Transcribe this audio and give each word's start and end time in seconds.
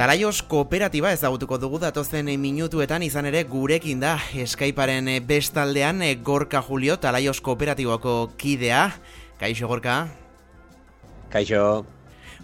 Talaios 0.00 0.38
kooperatiba 0.48 1.10
ezagutuko 1.12 1.58
dugu 1.60 1.76
datozen 1.82 2.30
minutuetan 2.40 3.02
izan 3.04 3.26
ere 3.28 3.42
gurekin 3.44 4.00
da 4.00 4.14
Skypearen 4.32 5.10
bestaldean 5.28 6.00
Gorka 6.24 6.62
Julio 6.64 6.96
Talaios 6.96 7.42
kooperatiboko 7.44 8.30
kidea. 8.40 8.94
Kaixo 9.36 9.68
Gorka? 9.68 10.08
Kaixo. 11.28 11.84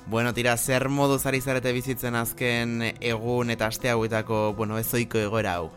Bueno, 0.05 0.34
tira, 0.37 0.59
zer 0.59 0.91
modu 0.92 1.16
zari 1.16 1.41
zarete 1.41 1.73
bizitzen 1.73 2.20
azken 2.20 2.91
egun 3.00 3.48
eta 3.48 3.73
aste 3.73 3.88
hauetako, 3.88 4.52
bueno, 4.52 4.77
ezoiko 4.77 5.24
egoera 5.24 5.54
hau? 5.57 5.70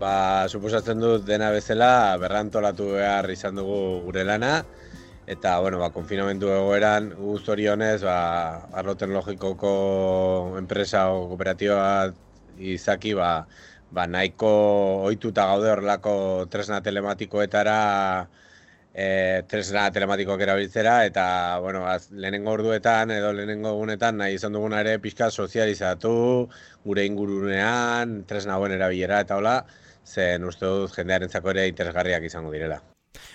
Ba, 0.00 0.48
suposatzen 0.48 1.04
dut 1.04 1.28
dena 1.28 1.52
bezala 1.52 2.16
berrantolatu 2.16 2.94
behar 2.94 3.28
izan 3.28 3.60
dugu 3.60 4.00
gure 4.08 4.24
lana 4.24 4.62
eta 5.32 5.58
bueno, 5.60 5.78
ba, 5.80 5.90
konfinamentu 5.90 6.50
egoeran 6.52 7.12
honez, 7.72 8.02
ba, 8.02 8.68
arlo 8.72 8.94
teknologikoko 8.96 9.72
enpresa 10.58 11.08
o 11.10 11.28
kooperatiba 11.30 12.12
izaki, 12.58 13.14
ba, 13.14 13.46
ba, 13.90 14.06
nahiko 14.06 14.52
ohituta 15.08 15.46
gaude 15.46 15.70
horrelako 15.72 16.46
tresna 16.52 16.82
telematikoetara 16.82 17.78
e, 18.94 19.42
tresna 19.48 19.88
telematikoak 19.90 20.40
erabiltzera 20.46 20.96
eta 21.08 21.26
bueno, 21.64 21.84
az, 21.88 22.10
lehenengo 22.12 22.52
orduetan 22.52 23.10
edo 23.10 23.32
lehenengo 23.32 23.72
egunetan 23.76 24.18
nahi 24.20 24.38
izan 24.38 24.52
duguna 24.56 24.80
ere 24.84 24.98
pixka 24.98 25.30
sozializatu 25.30 26.14
gure 26.84 27.06
ingurunean, 27.08 28.22
tresna 28.28 28.58
hauen 28.58 28.76
erabilera 28.78 29.20
eta 29.26 29.40
hola, 29.40 29.58
zen 30.04 30.44
uste 30.44 30.66
dut 30.66 30.96
jendearen 30.96 31.30
ere 31.56 31.68
interesgarriak 31.68 32.24
izango 32.24 32.52
direla. 32.52 32.82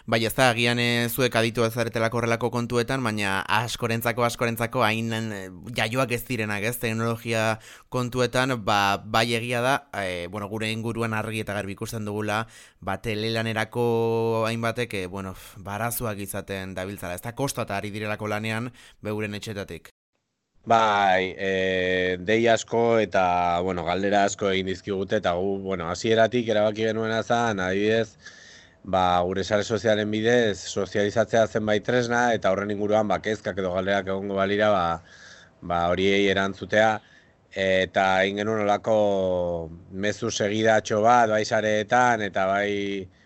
Bai, 0.07 0.21
ez 0.25 0.33
da, 0.37 0.47
agian 0.53 0.79
e, 0.79 1.07
zuek 1.09 1.35
aditu 1.35 1.65
ezaretelako 1.65 2.21
horrelako 2.21 2.49
kontuetan, 2.53 3.03
baina 3.03 3.41
askorentzako, 3.57 4.23
askorentzako, 4.27 4.83
hain 4.87 5.11
e, 5.13 5.41
jaioak 5.77 6.13
ez 6.15 6.21
direnak, 6.29 6.63
ez, 6.69 6.77
teknologia 6.81 7.43
kontuetan, 7.93 8.55
ba, 8.65 8.79
bai 9.03 9.25
egia 9.37 9.61
da, 9.65 9.75
e, 9.99 10.27
bueno, 10.33 10.47
gure 10.53 10.71
inguruan 10.71 11.13
argi 11.17 11.43
eta 11.43 11.57
garbi 11.57 11.75
ikusten 11.75 12.07
dugula, 12.07 12.45
ba, 12.79 12.97
telelanerako 13.03 13.85
hainbatek, 14.47 14.97
e, 15.01 15.05
bueno, 15.11 15.35
barazuak 15.67 16.23
izaten 16.23 16.73
dabiltzala, 16.77 17.19
ez 17.19 17.25
da, 17.27 17.35
kostata 17.35 17.77
ari 17.77 17.91
direlako 17.91 18.31
lanean, 18.31 18.71
beguren 19.03 19.35
etxetatik. 19.37 19.91
Bai, 20.67 21.35
e, 21.39 22.17
dei 22.27 22.41
asko 22.51 22.97
eta, 22.99 23.27
bueno, 23.63 23.85
galdera 23.87 24.25
asko 24.27 24.49
egin 24.51 24.67
dizkigute 24.67 25.21
eta 25.21 25.31
gu, 25.39 25.53
bueno, 25.63 25.87
hasieratik 25.91 26.49
erabaki 26.51 26.89
genuen 26.89 27.13
azan, 27.15 27.61
adibidez, 27.63 28.17
ba, 28.87 29.19
gure 29.27 29.43
sare 29.43 29.63
sozialen 29.63 30.11
bidez, 30.11 30.57
sozializatzea 30.71 31.43
zenbait 31.47 31.83
tresna 31.83 32.21
eta 32.37 32.53
horren 32.53 32.71
inguruan, 32.71 33.07
ba, 33.11 33.19
kezkak 33.23 33.59
edo 33.59 33.73
galderak 33.75 34.07
egongo 34.13 34.39
balira, 34.39 34.71
ba, 34.71 34.85
ba, 35.61 35.81
horiei 35.91 36.23
erantzutea, 36.31 36.93
eta 37.67 38.05
egin 38.23 38.39
genuen 38.43 38.63
olako 38.63 38.97
mezu 39.91 40.31
segidatxo 40.31 41.01
bat, 41.03 41.27
bai 41.35 41.43
sareetan, 41.45 42.23
eta 42.29 42.47
bai, 42.47 42.71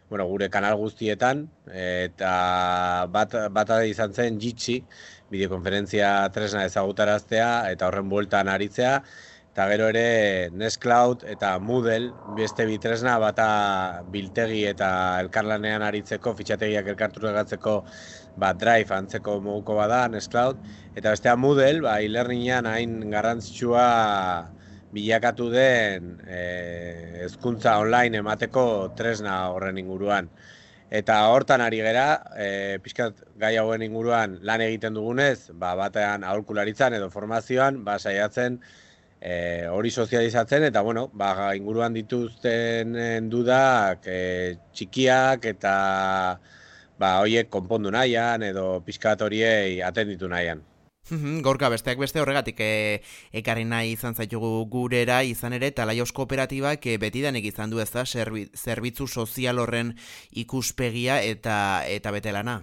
bueno, 0.09 0.26
gure 0.34 0.50
kanal 0.50 0.80
guztietan, 0.82 1.45
eta 1.86 2.34
bat, 3.14 3.38
bat 3.54 3.76
izan 3.86 4.17
zen 4.17 4.42
jitsi, 4.42 4.82
bideokonferentzia 5.32 6.12
tresna 6.36 6.66
ezagutaraztea 6.67 7.52
eta 7.72 7.88
horren 7.88 8.09
bueltan 8.12 8.50
aritzea 8.52 8.98
eta 9.52 9.66
gero 9.68 9.90
ere 9.92 10.50
Nextcloud 10.56 11.26
eta 11.28 11.58
Moodle 11.60 12.14
beste 12.38 12.64
bi 12.70 12.78
tresna 12.80 13.18
bata 13.20 13.48
biltegi 14.14 14.62
eta 14.70 14.92
elkarlanean 15.26 15.84
aritzeko 15.84 16.32
fitxategiak 16.38 16.88
elkarturegatzeko 16.94 17.73
ba, 18.40 18.54
drive 18.54 18.95
antzeko 18.95 19.42
moguko 19.44 19.76
bada 19.76 20.06
Nextcloud 20.08 20.61
eta 20.95 21.11
bestea 21.11 21.36
Moodle 21.36 21.84
ba 21.84 21.98
e-learningean 22.00 22.70
hain 22.72 22.95
garrantzitsua 23.11 23.86
bilakatu 24.95 25.50
den 25.52 26.16
hezkuntza 27.26 27.76
online 27.84 28.23
emateko 28.23 28.66
tresna 28.95 29.36
horren 29.52 29.80
inguruan. 29.80 30.30
Eta 30.92 31.17
hortan 31.32 31.61
ari 31.64 31.80
gera, 31.80 32.06
e, 32.36 32.78
pixkat 32.84 33.22
gai 33.40 33.54
hauen 33.56 33.84
inguruan 33.86 34.34
lan 34.44 34.60
egiten 34.66 34.98
dugunez, 34.98 35.48
ba, 35.56 35.72
batean 35.80 36.26
aholkularitzan 36.28 36.98
edo 36.98 37.08
formazioan, 37.14 37.86
ba, 37.88 37.95
saiatzen 37.95 38.60
e, 39.21 39.67
hori 39.70 39.92
sozializatzen, 39.92 40.65
eta 40.71 40.82
bueno, 40.82 41.09
ba, 41.14 41.54
inguruan 41.55 41.93
dituzten 41.93 42.98
dudak 43.30 44.09
e, 44.09 44.58
txikiak 44.73 45.45
eta 45.54 45.76
ba, 46.99 47.14
horiek 47.21 47.49
konpondu 47.54 47.93
nahian 47.93 48.43
edo 48.43 48.81
pixkat 48.86 49.21
horiei 49.21 49.80
atenditu 49.86 50.27
nahian. 50.27 50.65
Gorka 51.45 51.70
besteak 51.73 51.99
beste 51.99 52.21
horregatik 52.21 52.60
e, 52.61 53.02
ekarri 53.42 53.65
nahi 53.65 53.95
izan 53.95 54.15
zaitugu 54.15 54.65
gurera 54.71 55.21
izan 55.27 55.54
ere 55.58 55.71
talaios 55.76 56.11
kooperatibak 56.15 56.86
e, 56.87 56.98
betidanek 57.02 57.49
izan 57.49 57.73
du 57.73 57.81
ez 57.83 57.89
da 57.92 58.05
zerbitzu 58.05 59.08
sozial 59.08 59.60
horren 59.60 59.95
ikuspegia 60.31 61.21
eta 61.21 61.58
eta 61.87 62.14
betelana. 62.15 62.61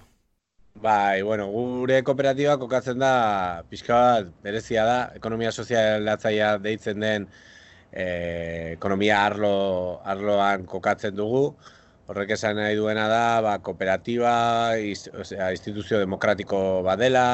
Bai, 0.75 1.23
bueno, 1.23 1.49
gure 1.51 2.03
kooperatiba 2.07 2.53
kokatzen 2.59 3.01
da 3.03 3.65
pixka 3.71 3.97
bat 3.99 4.29
berezia 4.45 4.85
da, 4.87 4.99
ekonomia 5.19 5.51
sozialatzaia 5.51 6.53
deitzen 6.63 7.01
den 7.03 7.27
e, 7.91 8.05
ekonomia 8.77 9.19
arlo, 9.27 9.51
arloan 10.05 10.67
kokatzen 10.71 11.17
dugu. 11.19 11.43
Horrek 12.09 12.31
esan 12.37 12.57
nahi 12.57 12.77
duena 12.79 13.09
da, 13.11 13.25
ba, 13.45 13.57
kooperatiba, 13.65 14.33
instituzio 14.79 15.99
demokratiko 15.99 16.61
badela, 16.87 17.27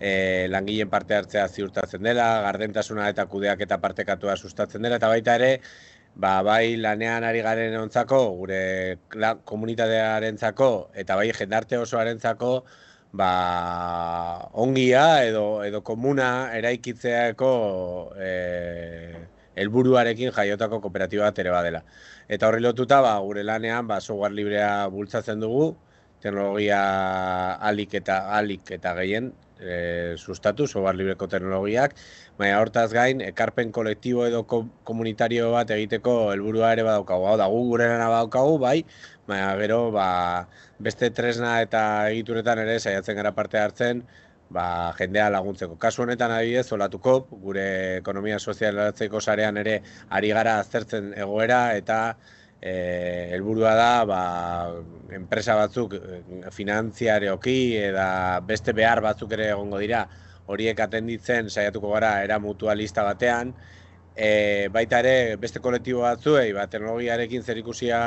e, 0.00 0.48
langileen 0.50 0.90
parte 0.90 1.14
hartzea 1.18 1.46
ziurtatzen 1.48 2.02
dela, 2.08 2.30
gardentasuna 2.48 3.10
eta 3.12 3.28
kudeak 3.30 3.60
eta 3.68 3.78
partekatua 3.84 4.34
sustatzen 4.40 4.82
dela, 4.82 4.96
eta 4.98 5.12
baita 5.12 5.36
ere, 5.38 5.52
ba, 6.14 6.42
bai 6.42 6.76
lanean 6.76 7.24
ari 7.24 7.42
garen 7.42 7.76
ontzako, 7.80 8.20
gure 8.42 8.60
la, 9.14 9.34
komunitatearen 9.44 10.38
zako, 10.38 10.90
eta 10.94 11.16
bai 11.16 11.30
jendarte 11.32 11.78
osoarentzako, 11.78 12.52
ba, 13.12 13.30
ongia 14.52 15.24
edo, 15.26 15.62
edo 15.64 15.82
komuna 15.82 16.30
eraikitzeako 16.56 17.52
e, 18.18 18.32
helburuarekin 19.56 20.32
jaiotako 20.32 20.80
kooperatiba 20.80 21.28
bat 21.28 21.38
ere 21.38 21.50
badela. 21.54 21.84
Eta 22.28 22.48
horri 22.48 22.62
lotuta, 22.62 23.00
ba, 23.02 23.18
gure 23.20 23.44
lanean, 23.44 23.86
ba, 23.86 24.00
software 24.00 24.34
librea 24.34 24.88
bultzatzen 24.88 25.40
dugu, 25.40 25.74
teknologia 26.20 26.80
alik 27.70 27.94
eta 27.96 28.22
alik 28.36 28.70
eta 28.76 28.92
gehien 28.98 29.32
e, 29.60 30.14
sustatu, 30.16 30.66
software 30.66 30.96
libreko 30.98 31.28
teknologiak, 31.30 31.94
baina 32.40 32.60
hortaz 32.60 32.88
gain, 32.92 33.20
ekarpen 33.24 33.72
kolektibo 33.72 34.26
edo 34.26 34.42
komunitario 34.88 35.50
bat 35.54 35.70
egiteko 35.76 36.16
helburua 36.32 36.72
ere 36.76 36.86
badaukagu. 36.86 37.28
Hau 37.30 37.36
da, 37.40 37.50
gu 37.52 37.60
gure 37.68 37.90
lana 37.92 38.08
badaukagu, 38.12 38.56
bai, 38.62 38.78
baina 39.28 39.52
gero, 39.60 39.82
ba, 39.94 40.08
beste 40.80 41.12
tresna 41.14 41.60
eta 41.66 41.84
egituretan 42.10 42.64
ere 42.64 42.80
saiatzen 42.80 43.20
gara 43.20 43.34
parte 43.36 43.60
hartzen, 43.60 44.02
ba, 44.50 44.66
jendea 44.98 45.28
laguntzeko. 45.30 45.78
Kasu 45.78 46.04
honetan 46.04 46.34
adibidez, 46.34 46.66
olatuko, 46.74 47.20
gure 47.44 47.66
ekonomia 48.00 48.40
sozialatzeko 48.40 49.20
sarean 49.20 49.60
ere 49.62 49.80
ari 50.10 50.34
gara 50.34 50.58
aztertzen 50.64 51.12
egoera 51.16 51.62
eta 51.78 52.00
helburua 52.60 53.74
da 53.74 54.04
ba, 54.04 54.22
enpresa 55.16 55.56
batzuk 55.56 55.94
e, 55.96 56.20
finantziareoki 56.52 57.76
eta 57.80 58.40
beste 58.46 58.74
behar 58.76 59.00
batzuk 59.04 59.32
ere 59.32 59.50
egongo 59.54 59.80
dira. 59.80 60.04
Horiek 60.50 60.80
atenditzen 60.82 61.48
saiatuko 61.48 61.92
gara 61.94 62.22
era 62.24 62.38
mutualista 62.38 63.04
batean. 63.06 63.54
E, 64.16 64.68
baita 64.72 64.98
ere 65.00 65.36
beste 65.40 65.60
kolektibo 65.62 66.02
batzuei 66.04 66.50
ba, 66.52 66.66
teknologiarekin 66.68 67.42
zerikusia 67.46 68.00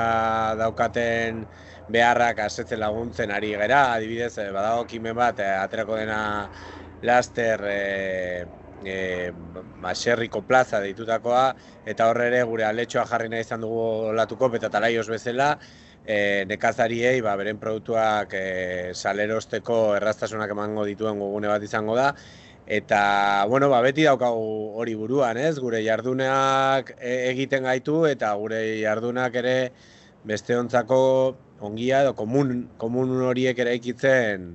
daukaten 0.59 1.45
beharrak 1.89 2.43
asetzen 2.45 2.79
laguntzen 2.79 3.31
ari 3.31 3.53
gera, 3.57 3.93
adibidez, 3.93 4.37
eh, 4.37 4.51
badago 4.51 4.85
kimen 4.87 5.15
bat, 5.15 5.39
e, 5.39 5.47
aterako 5.63 5.97
dena 5.97 6.19
laster 7.01 7.65
e, 7.67 7.79
e, 8.85 9.31
baserriko 9.81 10.43
plaza 10.47 10.79
deitutakoa, 10.83 11.45
eta 11.85 12.09
horre 12.09 12.29
ere 12.31 12.43
gure 12.49 12.65
aletxoa 12.67 13.05
jarri 13.09 13.29
nahi 13.29 13.45
izan 13.45 13.61
dugu 13.61 14.13
latuko, 14.15 14.51
eta 14.55 14.69
talaioz 14.69 15.07
bezala, 15.09 15.57
e, 16.05 16.45
nekazariei 16.49 17.21
ba, 17.21 17.35
beren 17.39 17.59
produktuak 17.59 18.33
e, 18.37 18.45
salerosteko 18.93 19.95
erraztasunak 19.97 20.51
emango 20.55 20.85
dituen 20.85 21.19
gugune 21.19 21.51
bat 21.51 21.63
izango 21.63 21.95
da, 21.99 22.13
Eta, 22.65 23.43
bueno, 23.49 23.67
ba, 23.67 23.81
beti 23.83 24.05
daukagu 24.07 24.77
hori 24.79 24.93
buruan, 24.95 25.35
ez? 25.35 25.57
Gure 25.59 25.81
jardunak 25.83 26.93
egiten 27.03 27.67
gaitu 27.67 28.05
eta 28.07 28.29
gure 28.39 28.61
jardunak 28.79 29.35
ere 29.35 29.55
beste 30.23 30.55
ontzako 30.55 30.99
ongia 31.59 32.01
edo 32.05 32.13
komun, 32.15 32.69
komun 32.79 33.11
horiek 33.27 33.59
eraikitzen 33.59 34.53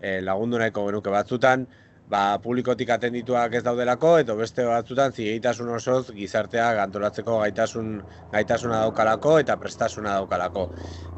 e, 0.00 0.20
lagundu 0.20 0.60
nahiko 0.60 0.84
genuke 0.90 1.12
batzutan, 1.12 1.66
ba, 2.14 2.20
publikotik 2.44 2.90
atendituak 2.94 3.54
ez 3.58 3.62
daudelako, 3.68 4.12
eta 4.22 4.36
beste 4.40 4.66
batzutan 4.68 5.14
zigeitasun 5.16 5.70
osoz 5.78 6.02
gizartea 6.18 6.66
gantolatzeko 6.80 7.38
gaitasun, 7.44 7.92
gaitasuna 8.38 8.82
daukalako 8.86 9.38
eta 9.44 9.56
prestasuna 9.64 10.18
daukalako. 10.20 10.68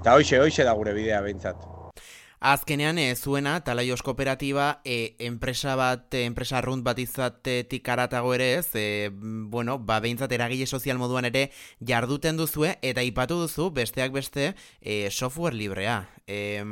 Eta 0.02 0.16
hoxe, 0.20 0.40
hoxe 0.46 0.68
da 0.70 0.76
gure 0.82 0.94
bidea 1.00 1.20
behintzat. 1.28 1.68
Azkenean, 2.40 2.98
e, 2.98 3.16
zuena, 3.16 3.64
talaios 3.66 4.02
kooperatiba, 4.06 4.80
e, 4.84 5.16
enpresa 5.18 5.74
bat, 5.74 6.06
e, 6.14 6.22
enpresa 6.22 6.58
arrunt 6.58 6.84
bat 6.86 6.98
izatetik 7.02 7.88
aratago 7.90 8.30
ere 8.36 8.52
ez, 8.60 8.68
e, 8.78 9.10
bueno, 9.10 9.78
ba, 9.78 9.98
behintzat 9.98 10.32
eragile 10.32 10.66
sozial 10.66 10.98
moduan 11.02 11.26
ere 11.26 11.48
jarduten 11.82 12.38
duzue, 12.38 12.76
eta 12.82 13.02
ipatu 13.02 13.40
duzu, 13.42 13.72
besteak 13.74 14.14
beste, 14.14 14.52
e, 14.80 15.10
software 15.10 15.58
librea. 15.58 16.04
E, 16.28 16.62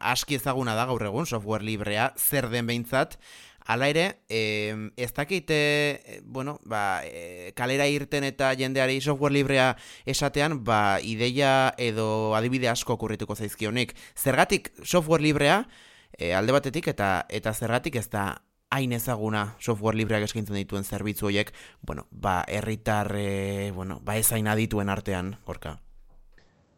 aski 0.00 0.36
ezaguna 0.36 0.76
da 0.76 0.84
gaur 0.90 1.08
egun, 1.08 1.24
software 1.24 1.64
librea, 1.64 2.12
zer 2.18 2.50
den 2.52 2.68
behintzat, 2.68 3.16
Hala 3.64 3.88
ere, 3.88 4.22
eh, 4.28 4.90
ez 4.96 5.12
dakite, 5.14 6.22
bueno, 6.24 6.58
ba, 6.64 7.02
e, 7.04 7.52
kalera 7.54 7.86
irten 7.86 8.24
eta 8.24 8.52
jendeari 8.58 9.00
software 9.00 9.34
librea 9.34 9.76
esatean, 10.04 10.64
ba, 10.64 10.98
ideia 11.00 11.74
edo 11.78 12.34
adibide 12.34 12.68
asko 12.68 12.98
kurrituko 12.98 13.36
zaizkionik. 13.36 13.94
Zergatik 14.16 14.72
software 14.82 15.22
librea, 15.22 15.68
e, 16.18 16.34
alde 16.34 16.52
batetik, 16.52 16.88
eta 16.88 17.26
eta 17.28 17.54
zergatik 17.54 17.96
ez 17.96 18.08
da 18.10 18.42
hain 18.72 18.92
ezaguna 18.96 19.54
software 19.60 19.96
libreak 19.96 20.24
eskaintzen 20.24 20.56
dituen 20.56 20.84
zerbitzu 20.84 21.28
horiek, 21.28 21.52
bueno, 21.82 22.06
ba, 22.10 22.42
erritar, 22.48 23.12
e, 23.16 23.70
bueno, 23.76 24.00
ba, 24.02 24.16
ez 24.16 24.32
hain 24.32 24.48
adituen 24.48 24.88
artean, 24.88 25.36
gorka. 25.46 25.78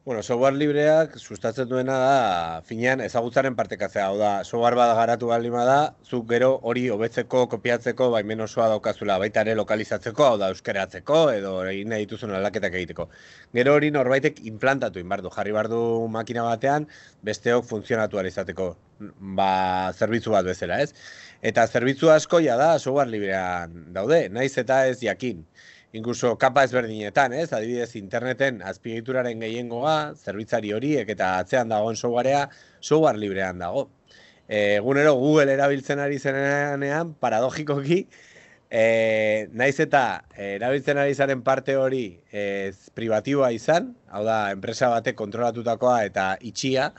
Bueno, 0.05 0.23
software 0.23 0.53
libreak 0.61 1.15
sustatzen 1.17 1.65
duena 1.65 1.95
da 1.97 2.17
finean 2.69 3.01
ezagutzaren 3.01 3.55
partekatzea. 3.57 4.11
Hau 4.11 4.19
da, 4.21 4.33
software 4.45 4.77
bat 4.77 4.91
garatu 4.99 5.31
baldin 5.31 5.57
da, 5.57 5.95
zuk 6.05 6.27
gero 6.29 6.51
hori 6.61 6.83
hobetzeko, 6.93 7.47
kopiatzeko, 7.55 8.11
baimen 8.13 8.45
osoa 8.45 8.67
daukazula, 8.75 9.17
baita 9.23 9.41
ere 9.47 9.55
lokalizatzeko, 9.57 10.27
hau 10.27 10.37
da, 10.37 10.51
euskeratzeko, 10.53 11.23
edo 11.39 11.55
egin 11.71 11.89
nahi 11.89 12.05
dituzun 12.05 12.37
aldaketak 12.37 12.77
egiteko. 12.83 13.09
Gero 13.57 13.79
hori 13.79 13.89
norbaitek 13.97 14.45
implantatu 14.53 15.01
inbardu, 15.01 15.33
jarri 15.33 15.57
bardu 15.57 15.81
makina 16.13 16.45
batean, 16.51 16.85
besteok 17.25 17.65
funtzionatu 17.65 18.21
izateko, 18.29 18.75
ba, 19.41 19.91
zerbitzu 19.97 20.37
bat 20.37 20.45
bezala, 20.45 20.83
ez? 20.85 20.93
Eta 21.41 21.65
zerbitzu 21.65 22.13
asko 22.13 22.45
ja 22.45 22.61
da 22.61 22.75
software 22.79 23.09
librean 23.09 23.87
daude, 23.97 24.27
naiz 24.29 24.53
eta 24.59 24.85
ez 24.87 24.99
jakin 25.01 25.47
incluso 25.95 26.37
kapa 26.37 26.65
ezberdinetan, 26.67 27.33
ez? 27.39 27.53
Adibidez, 27.55 27.95
interneten 27.97 28.61
azpiegituraren 28.67 29.39
gehiengoa, 29.41 30.15
zerbitzari 30.19 30.73
horiek 30.75 31.11
eta 31.15 31.37
atzean 31.39 31.71
dagoen 31.71 31.97
softwarea, 31.97 32.49
software 32.81 33.21
librean 33.23 33.63
dago. 33.63 33.87
Egunero 34.49 35.15
Google 35.17 35.55
erabiltzen 35.55 36.03
ari 36.03 36.19
zenean, 36.19 37.15
paradogikoki, 37.23 38.01
e, 38.69 39.47
naiz 39.55 39.79
eta 39.87 40.03
erabiltzen 40.35 40.99
ari 40.99 41.15
zaren 41.15 41.47
parte 41.47 41.79
hori 41.79 42.09
ez 42.33 42.91
privatiboa 42.99 43.53
izan, 43.55 43.95
hau 44.11 44.25
da, 44.27 44.41
enpresa 44.53 44.91
batek 44.97 45.17
kontrolatutakoa 45.23 46.03
eta 46.11 46.27
itxia, 46.43 46.91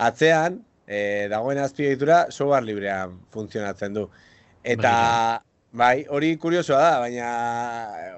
atzean, 0.00 0.62
e, 0.88 1.28
dagoen 1.28 1.60
azpiegitura 1.60 2.24
software 2.32 2.64
librean 2.64 3.20
funtzionatzen 3.36 4.00
du. 4.00 4.08
Eta 4.64 4.96
Bai, 5.70 6.02
hori 6.10 6.32
kuriosoa 6.42 6.78
da, 6.82 6.94
baina 6.98 7.26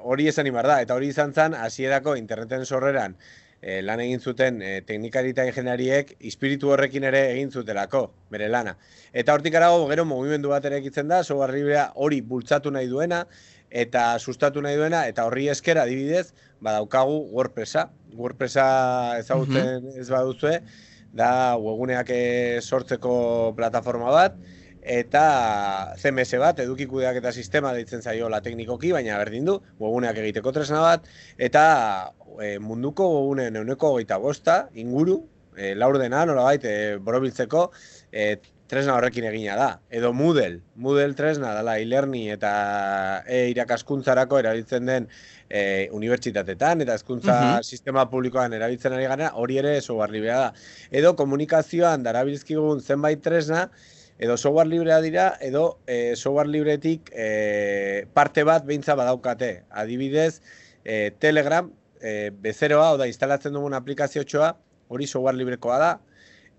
hori 0.08 0.24
esan 0.30 0.46
imar 0.48 0.64
da, 0.64 0.78
eta 0.80 0.94
hori 0.96 1.10
izan 1.12 1.34
zen, 1.36 1.52
hasierako 1.52 2.14
interneten 2.16 2.64
sorreran 2.64 3.16
e, 3.60 3.82
lan 3.84 4.00
egin 4.00 4.22
zuten 4.24 4.62
e, 4.64 4.70
teknikari 4.88 5.34
eta 5.34 5.44
ingenariek 5.44 6.14
espiritu 6.30 6.72
horrekin 6.72 7.04
ere 7.10 7.20
egin 7.34 7.52
zutelako, 7.52 8.06
bere 8.32 8.48
lana. 8.48 8.72
Eta 9.12 9.34
hortik 9.36 9.58
arago, 9.60 9.84
gero 9.90 10.06
mugimendu 10.08 10.48
bat 10.54 10.64
ere 10.64 10.78
ekitzen 10.80 11.12
da, 11.12 11.20
sobarribrea 11.22 11.90
hori 12.06 12.22
bultzatu 12.30 12.72
nahi 12.72 12.88
duena, 12.88 13.26
eta 13.68 14.06
sustatu 14.18 14.64
nahi 14.64 14.80
duena, 14.80 15.04
eta 15.12 15.28
horri 15.28 15.50
esker 15.52 15.82
adibidez, 15.82 16.32
badaukagu 16.64 17.20
WordPressa. 17.36 17.90
WordPressa 18.16 18.64
ezagutzen 19.20 19.92
ez 19.92 20.08
baduzue, 20.08 20.56
da 21.12 21.30
webuneak 21.60 22.08
eh, 22.16 22.60
sortzeko 22.64 23.14
plataforma 23.60 24.08
bat, 24.16 24.40
eta 24.82 25.94
CMS 25.96 26.38
bat, 26.42 26.58
eduki 26.64 26.86
kudeak 26.90 27.20
eta 27.20 27.32
sistema 27.32 27.72
deitzen 27.72 28.02
zaio 28.02 28.28
la 28.28 28.40
teknikoki, 28.42 28.92
baina 28.92 29.18
berdin 29.20 29.46
du, 29.46 29.58
webuneak 29.80 30.18
egiteko 30.24 30.52
tresna 30.52 30.80
bat, 30.82 31.06
eta 31.38 31.64
e, 32.40 32.58
munduko 32.58 33.06
webuneen 33.18 33.60
euneko 33.62 33.92
goita 33.96 34.18
bosta, 34.18 34.66
inguru, 34.74 35.20
e, 35.56 35.74
laur 35.78 35.98
dena, 36.02 36.24
nola 36.26 36.48
baita, 36.50 36.68
e, 36.68 36.96
borobiltzeko, 36.98 37.68
e, 38.10 38.34
tresna 38.72 38.94
horrekin 38.96 39.26
egina 39.28 39.54
da. 39.58 39.68
Edo 39.92 40.14
Moodle, 40.16 40.62
Moodle 40.80 41.12
tresna 41.12 41.50
dela 41.58 41.74
e-learning 41.78 42.30
eta 42.32 42.52
e 43.28 43.44
irakaskuntzarako 43.52 44.38
erabiltzen 44.40 44.88
den 44.88 45.08
e, 45.52 45.90
unibertsitatetan 45.92 46.80
eta 46.80 46.96
hezkuntza 46.96 47.34
mhm. 47.36 47.66
sistema 47.68 48.06
publikoan 48.08 48.56
erabiltzen 48.56 48.96
ari 48.96 49.10
gara, 49.10 49.28
hori 49.36 49.60
ere 49.60 49.74
software 49.82 50.24
da. 50.24 50.46
Edo 50.90 51.12
komunikazioan 51.20 52.06
darabilzkigun 52.06 52.80
zenbait 52.80 53.20
tresna, 53.20 53.66
edo 54.18 54.36
software 54.36 54.68
librea 54.68 55.00
dira, 55.00 55.36
edo 55.40 55.78
e, 55.86 56.14
software 56.16 56.48
libretik 56.48 57.10
e, 57.12 58.06
parte 58.14 58.44
bat 58.44 58.64
behintza 58.64 58.94
badaukate. 58.94 59.64
Adibidez, 59.70 60.42
e, 60.84 61.12
Telegram, 61.18 61.70
e, 62.00 62.30
bezeroa, 62.30 62.92
oda, 62.92 63.08
instalatzen 63.10 63.54
dugun 63.54 63.74
aplikazio 63.74 64.24
txoa, 64.24 64.54
hori 64.88 65.06
software 65.06 65.36
librekoa 65.36 65.78
da, 65.78 65.92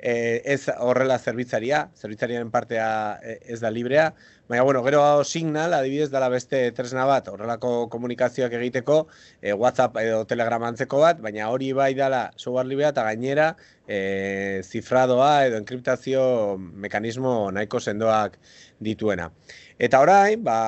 e, 0.04 0.42
ez 0.44 0.68
horrela 0.84 1.16
zerbitzaria, 1.18 1.86
zerbitzariaren 1.96 2.52
partea 2.52 2.88
ez 3.24 3.62
da 3.64 3.72
librea, 3.72 4.10
baina, 4.52 4.66
bueno, 4.68 4.84
gero 4.84 5.24
signal, 5.24 5.74
adibidez, 5.74 6.10
dala 6.12 6.28
beste 6.30 6.60
tresna 6.76 7.06
bat, 7.08 7.30
horrelako 7.32 7.88
komunikazioak 7.90 8.52
egiteko, 8.60 8.98
e, 9.42 9.54
WhatsApp 9.56 9.96
edo 10.04 10.26
Telegram 10.28 10.66
antzeko 10.68 11.00
bat, 11.06 11.22
baina 11.24 11.48
hori 11.50 11.72
bai 11.78 11.94
dala 11.96 12.26
software 12.36 12.68
librea, 12.68 12.92
eta 12.92 13.08
gainera, 13.08 13.48
e, 13.88 14.60
zifradoa 14.68 15.32
edo 15.48 15.62
enkriptazio 15.62 16.26
mekanismo 16.60 17.52
nahiko 17.56 17.80
sendoak 17.80 18.36
dituena. 18.84 19.32
Eta 19.80 20.04
orain, 20.04 20.44
ba, 20.44 20.60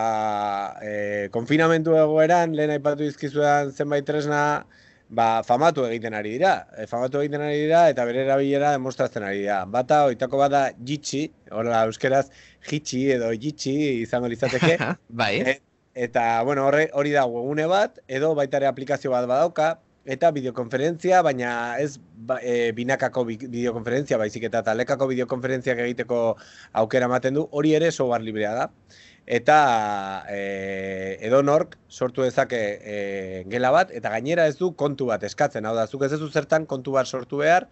e, 0.79 1.27
konfinamentu 1.35 1.99
egoeran, 1.99 2.55
lehen 2.55 2.71
aipatu 2.77 3.03
izkizuetan 3.03 3.75
zenbait 3.75 4.07
tresna, 4.07 4.41
ba, 5.09 5.43
famatu 5.43 5.85
egiten 5.87 6.13
ari 6.13 6.35
dira. 6.37 6.55
E, 6.77 6.87
famatu 6.89 7.21
egiten 7.21 7.43
ari 7.45 7.61
dira 7.65 7.85
eta 7.91 8.05
bere 8.07 8.23
erabilera 8.25 8.73
demostratzen 8.75 9.23
ari 9.23 9.43
dira. 9.43 9.61
Bata, 9.65 10.05
oitako 10.09 10.41
bada 10.41 10.65
jitsi, 10.85 11.27
horrela 11.51 11.85
euskeraz, 11.89 12.27
jitsi 12.69 13.05
edo 13.17 13.31
jitsi 13.33 13.75
izango 14.01 14.31
lizateke. 14.31 14.77
bai. 15.21 15.33
E, 15.41 15.57
eta, 16.07 16.43
bueno, 16.43 16.67
hori 16.69 17.15
da 17.15 17.25
webune 17.29 17.67
bat, 17.71 17.99
edo 18.07 18.33
baitare 18.35 18.67
aplikazio 18.67 19.13
bat 19.13 19.27
badauka, 19.29 19.75
eta 20.05 20.29
bideokonferentzia, 20.31 21.21
baina 21.25 21.79
ez 21.81 21.97
ba, 21.97 22.37
e, 22.41 22.71
binakako 22.77 23.25
bideokonferentzia, 23.31 24.19
baizik 24.21 24.45
eta 24.49 24.61
talekako 24.65 25.09
bideokonferentziak 25.09 25.81
egiteko 25.87 26.19
aukera 26.81 27.09
ematen 27.09 27.39
du, 27.39 27.47
hori 27.51 27.73
ere 27.77 27.91
software 27.91 28.23
librea 28.25 28.53
da. 28.53 28.67
Eta 29.25 30.23
e, 30.29 31.17
edo 31.25 31.41
nork 31.41 31.79
sortu 31.89 32.21
dezake 32.21 32.59
e, 32.77 32.97
gela 33.49 33.71
bat, 33.73 33.89
eta 33.89 34.11
gainera 34.13 34.45
ez 34.45 34.57
du 34.59 34.73
kontu 34.77 35.07
bat 35.09 35.23
eskatzen, 35.25 35.65
hau 35.65 35.73
da, 35.73 35.87
zuk 35.87 36.03
ez 36.05 36.11
ez 36.13 36.21
zertan 36.29 36.67
kontu 36.69 36.93
bat 36.93 37.09
sortu 37.09 37.39
behar, 37.41 37.65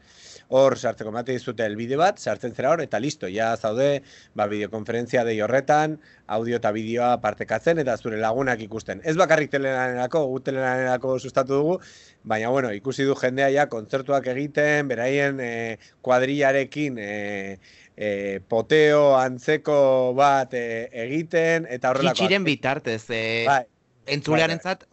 hor 0.49 0.75
sartzeko 0.77 1.11
mate 1.13 1.35
dizute 1.35 1.65
elbide 1.65 1.97
bat, 1.99 2.17
sartzen 2.17 2.55
zera 2.57 2.71
hor, 2.73 2.81
eta 2.81 2.97
listo, 2.99 3.29
ja 3.29 3.51
zaude, 3.57 4.01
ba, 4.33 4.47
bideokonferentzia 4.49 5.23
dei 5.27 5.39
horretan, 5.45 5.99
audio 6.25 6.57
eta 6.57 6.71
bideoa 6.73 7.17
partekatzen, 7.21 7.83
eta 7.83 7.97
zure 7.97 8.17
lagunak 8.17 8.61
ikusten. 8.65 9.01
Ez 9.05 9.15
bakarrik 9.19 9.51
telenanerako, 9.53 10.25
gu 10.31 10.39
telenanerako 10.49 11.19
sustatu 11.19 11.59
dugu, 11.59 11.77
baina, 12.23 12.49
bueno, 12.49 12.73
ikusi 12.73 13.05
du 13.05 13.13
jendea 13.19 13.51
ja, 13.53 13.67
kontzertuak 13.69 14.29
egiten, 14.33 14.89
beraien 14.89 15.37
e, 15.43 15.53
kuadrillarekin, 16.01 16.97
e, 16.97 17.59
e, 17.97 18.39
poteo 18.49 19.15
antzeko 19.17 20.13
bat 20.17 20.53
e, 20.53 20.89
egiten, 21.05 21.67
eta 21.69 21.89
horrelako. 21.91 22.15
Gitxiren 22.17 22.43
bitartez, 22.47 23.09
e, 23.09 23.45
bai, 23.47 23.63
entzulearen 24.05 24.59
zat, 24.59 24.85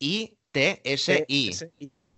J-I-T-S-I. 0.00 0.30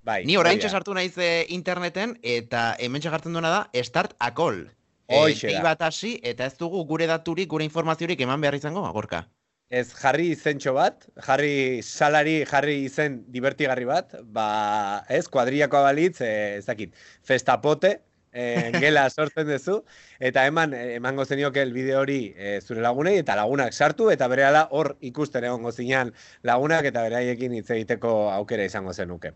Bai, 0.03 0.25
Ni 0.27 0.35
orain 0.37 0.59
sartu 0.59 0.95
naiz 0.97 1.15
eh, 1.23 1.47
interneten 1.55 2.17
eta 2.27 2.75
hemen 2.83 3.03
jartzen 3.03 3.33
duena 3.37 3.51
da 3.53 3.83
Start 3.87 4.17
a 4.19 4.33
Call. 4.35 4.65
Hoxe 5.07 5.53
da. 5.53 5.63
bat 5.63 5.83
hasi 5.87 6.17
eta 6.27 6.47
ez 6.47 6.57
dugu 6.59 6.85
gure 6.89 7.07
daturik, 7.07 7.49
gure 7.49 7.65
informaziorik 7.65 8.21
eman 8.21 8.41
behar 8.43 8.57
izango, 8.59 8.83
agorka. 8.87 9.29
Ez 9.71 9.95
jarri 9.95 10.33
izentxo 10.35 10.75
bat, 10.77 11.07
jarri 11.27 11.83
salari, 11.83 12.45
jarri 12.49 12.85
izen 12.89 13.23
divertigarri 13.33 13.87
bat, 13.89 14.17
ba, 14.35 15.05
ez, 15.09 15.29
kuadriakoa 15.33 15.83
balitz, 15.87 16.21
ez 16.21 16.67
dakit, 16.67 16.93
festapote, 17.25 17.95
eh, 18.33 18.73
gela 18.81 19.09
sortzen 19.11 19.49
duzu, 19.49 19.83
eta 20.19 20.47
eman, 20.47 20.75
emango 20.75 21.25
zenioke 21.25 21.62
el 21.62 21.73
bideo 21.73 22.01
hori 22.01 22.35
eh, 22.37 22.61
zure 22.61 22.81
lagunei, 22.81 23.19
eta 23.23 23.37
lagunak 23.37 23.73
sartu, 23.73 24.11
eta 24.11 24.29
bere 24.29 24.49
hor 24.71 24.97
ikusten 25.01 25.45
egon 25.45 25.62
gozinean 25.62 26.12
lagunak, 26.43 26.85
eta 26.85 27.03
beraiekin 27.03 27.55
hitz 27.55 27.71
egiteko 27.71 28.31
aukera 28.33 28.65
izango 28.65 28.93
zenuke 28.93 29.35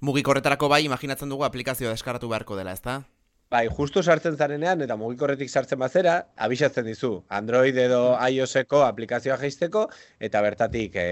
mugikorretarako 0.00 0.68
bai 0.72 0.84
imaginatzen 0.86 1.28
dugu 1.28 1.44
aplikazioa 1.44 1.92
deskaratu 1.92 2.28
beharko 2.32 2.56
dela, 2.56 2.72
ezta? 2.72 3.02
Bai, 3.50 3.64
justo 3.76 4.02
sartzen 4.02 4.36
zarenean 4.38 4.84
eta 4.84 4.94
mugikorretik 4.96 5.50
sartzen 5.50 5.78
bazera, 5.82 6.12
abisatzen 6.46 6.86
dizu 6.86 7.10
Android 7.38 7.76
edo 7.84 8.14
iOSeko 8.14 8.84
aplikazioa 8.86 9.36
jaisteko 9.40 9.88
eta 10.28 10.42
bertatik 10.46 10.94
e, 10.94 11.06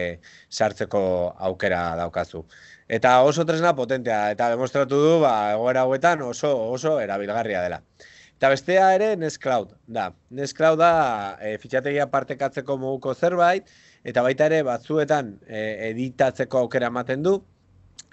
sartzeko 0.48 1.00
aukera 1.50 1.80
daukazu. 1.98 2.44
Eta 2.88 3.18
oso 3.21 3.45
tresna 3.45 3.75
potentea 3.76 4.30
eta 4.33 4.49
demostratu 4.49 4.97
du 4.97 5.16
ba 5.21 5.52
egoera 5.52 5.83
hauetan 5.85 6.23
oso 6.25 6.54
oso 6.73 6.95
erabilgarria 7.00 7.61
dela. 7.62 7.83
Eta 8.38 8.49
bestea 8.54 8.87
ere 8.95 9.11
Nextcloud 9.18 9.75
da. 9.99 10.07
Nextcloud 10.30 10.78
da 10.80 10.92
e, 11.42 11.57
fitxategia 11.61 12.07
partekatzeko 12.09 12.78
moguko 12.78 13.12
zerbait, 13.14 13.68
eta 14.07 14.23
baita 14.23 14.47
ere 14.47 14.62
batzuetan 14.64 15.35
e, 15.45 15.62
editatzeko 15.90 16.62
aukera 16.64 16.88
ematen 16.88 17.26
du. 17.26 17.37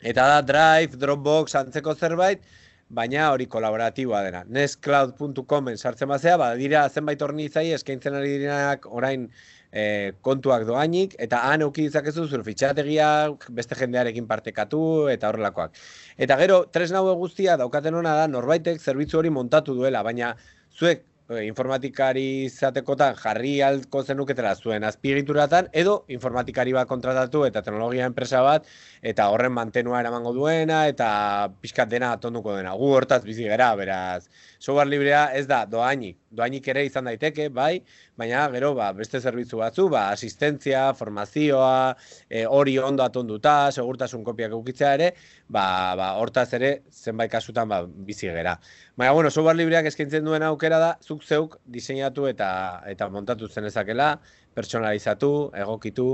Eta 0.01 0.25
da 0.27 0.41
Drive, 0.41 0.98
Dropbox, 1.00 1.55
antzeko 1.55 1.94
zerbait, 1.96 2.41
baina 2.89 3.29
hori 3.32 3.46
kolaboratiboa 3.48 4.24
dena. 4.25 4.44
Nextcloud.comen 4.50 5.77
sartzen 5.77 6.10
bazea, 6.10 6.36
badira 6.41 6.88
zenbait 6.89 7.22
horni 7.22 7.48
izai 7.48 7.70
eskaintzen 7.77 8.17
ari 8.17 8.36
direnak 8.39 8.89
orain 8.91 9.29
e, 9.75 10.13
kontuak 10.25 10.63
doainik, 10.67 11.17
eta 11.22 11.41
han 11.50 11.65
euki 11.67 11.89
dizakezu 11.89 12.25
zure 12.29 12.46
fitxategia 12.48 13.10
beste 13.58 13.77
jendearekin 13.79 14.27
partekatu 14.29 14.82
eta 15.12 15.29
horrelakoak. 15.29 15.75
Eta 16.17 16.39
gero, 16.39 16.62
tres 16.72 16.94
naue 16.96 17.15
guztia 17.20 17.58
daukaten 17.60 18.00
hona 18.00 18.15
da, 18.22 18.29
norbaitek 18.32 18.79
zerbitzu 18.79 19.20
hori 19.20 19.34
montatu 19.36 19.75
duela, 19.75 20.03
baina 20.08 20.36
zuek 20.75 21.03
informatikari 21.25 22.46
izatekotan 22.46 23.15
jarri 23.17 23.55
alko 23.65 24.03
zenuketela 24.05 24.51
zuen 24.55 24.84
azpiegituratan, 24.86 25.72
edo 25.74 26.03
informatikari 26.13 26.74
bat 26.75 26.88
kontratatu 26.88 27.46
eta 27.48 27.63
teknologia 27.65 28.05
enpresa 28.05 28.44
bat, 28.46 28.67
eta 29.01 29.29
horren 29.34 29.51
mantenua 29.55 30.00
eramango 30.03 30.34
duena, 30.36 30.84
eta 30.88 31.50
pixkat 31.62 31.89
dena 31.89 32.12
atonduko 32.13 32.53
dena. 32.58 32.75
Gu 32.77 32.91
hortaz 33.00 33.24
bizi 33.25 33.50
gara, 33.50 33.72
beraz, 33.75 34.27
software 34.60 34.89
librea 34.89 35.25
ez 35.34 35.48
da 35.50 35.63
doainik, 35.65 36.20
doainik 36.29 36.67
ere 36.67 36.86
izan 36.86 37.10
daiteke, 37.10 37.50
bai, 37.50 37.82
baina 38.17 38.46
gero 38.53 38.74
ba, 38.77 38.91
beste 38.94 39.20
zerbitzu 39.20 39.58
batzu, 39.63 39.88
ba, 39.89 40.10
asistentzia, 40.13 40.91
formazioa, 40.94 41.96
e, 42.29 42.46
hori 42.46 42.77
ondo 42.77 43.03
atonduta, 43.03 43.72
segurtasun 43.72 44.24
kopiak 44.27 44.53
eukitzea 44.53 44.94
ere, 45.00 45.12
ba, 45.50 45.96
ba, 45.98 46.13
hortaz 46.22 46.51
ere 46.53 46.75
zenbait 46.91 47.32
kasutan 47.32 47.70
ba, 47.72 47.82
bizi 47.86 48.29
gara. 48.29 48.60
Baina, 48.95 49.11
bueno, 49.11 49.29
software 49.29 49.57
libreak 49.59 49.89
eskaintzen 49.89 50.23
duen 50.23 50.43
aukera 50.47 50.77
da, 50.79 50.89
zuk 51.03 51.23
zeuk 51.27 51.57
diseinatu 51.67 52.29
eta 52.29 52.47
eta 52.87 53.09
montatu 53.11 53.49
zenezakela, 53.51 54.21
pertsonalizatu, 54.55 55.31
egokitu, 55.63 56.05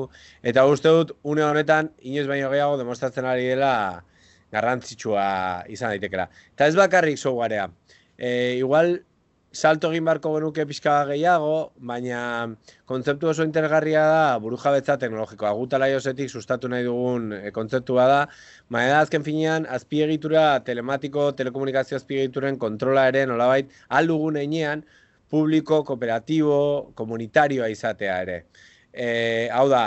eta 0.51 0.63
uste 0.65 0.89
dut, 0.95 1.11
une 1.21 1.43
honetan, 1.45 1.91
inoiz 2.01 2.25
baino 2.31 2.50
gehiago 2.50 2.79
demostratzen 2.79 3.27
ari 3.29 3.45
dela 3.51 3.73
garrantzitsua 4.55 5.27
izan 5.69 5.93
daitekela. 5.93 6.25
Eta 6.55 6.71
ez 6.71 6.75
bakarrik 6.79 7.21
softwarea. 7.21 7.67
E, 8.17 8.57
igual, 8.57 8.95
salto 9.51 9.89
egin 9.91 10.05
barko 10.08 10.31
genuke 10.38 10.63
pixka 10.67 10.93
gehiago, 11.10 11.74
baina 11.89 12.22
kontzeptu 12.88 13.27
oso 13.31 13.43
interesgarria 13.43 14.03
da 14.08 14.39
burujabetza 14.39 14.96
teknologikoa. 15.01 15.51
Gutala 15.60 15.89
josetik 15.91 16.31
sustatu 16.31 16.72
nahi 16.72 16.86
dugun 16.88 17.34
e, 17.36 17.51
kontzeptua 17.51 18.08
da, 18.08 18.22
baina 18.72 18.96
da 18.96 19.01
azken 19.03 19.27
finean, 19.27 19.67
azpiegitura 19.67 20.46
telematiko, 20.67 21.31
telekomunikazio 21.36 22.00
azpiegituren 22.00 22.60
kontrola 22.62 23.10
ere 23.12 23.25
nolabait, 23.27 23.75
aldugun 24.00 24.39
einean, 24.39 24.86
publiko, 25.31 25.84
kooperatibo, 25.88 26.62
komunitarioa 26.96 27.67
izatea 27.72 28.22
ere. 28.24 28.38
E, 28.91 29.50
hau 29.51 29.67
da, 29.72 29.84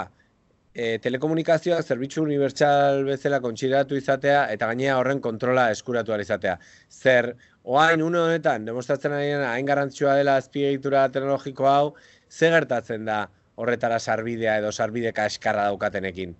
e, 0.75 0.99
telekomunikazioak 0.99 1.87
zerbitzu 1.87 2.23
unibertsal 2.25 3.04
bezala 3.07 3.40
kontxiratu 3.40 3.97
izatea 3.97 4.45
eta 4.52 4.69
gainea 4.73 4.99
horren 4.99 5.21
kontrola 5.23 5.69
eskuratu 5.71 6.16
izatea. 6.21 6.59
Zer, 6.90 7.35
oain, 7.62 8.02
une 8.02 8.19
honetan, 8.19 8.64
demostratzen 8.66 9.12
ari 9.12 9.31
hain 9.33 9.66
garantzioa 9.66 10.16
dela 10.21 10.37
azpiegitura 10.37 11.09
teknologiko 11.14 11.69
hau, 11.71 11.95
ze 12.31 12.50
gertatzen 12.50 13.04
da 13.04 13.28
horretara 13.57 14.00
sarbidea 14.00 14.59
edo 14.59 14.73
sarbideka 14.73 15.26
eskarra 15.26 15.71
daukatenekin. 15.71 16.35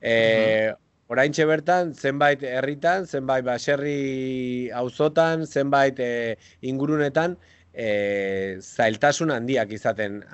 E, 0.00 0.72
mm 0.72 0.82
Orain 1.06 1.30
bertan, 1.30 1.92
zenbait 1.94 2.40
herritan, 2.42 3.04
zenbait 3.06 3.44
baserri 3.46 4.70
auzotan, 4.74 5.46
zenbait 5.46 6.00
e, 6.02 6.36
ingurunetan, 6.66 7.36
e, 7.72 8.58
zailtasun 8.58 9.30
handiak 9.30 9.70
izaten 9.70 10.24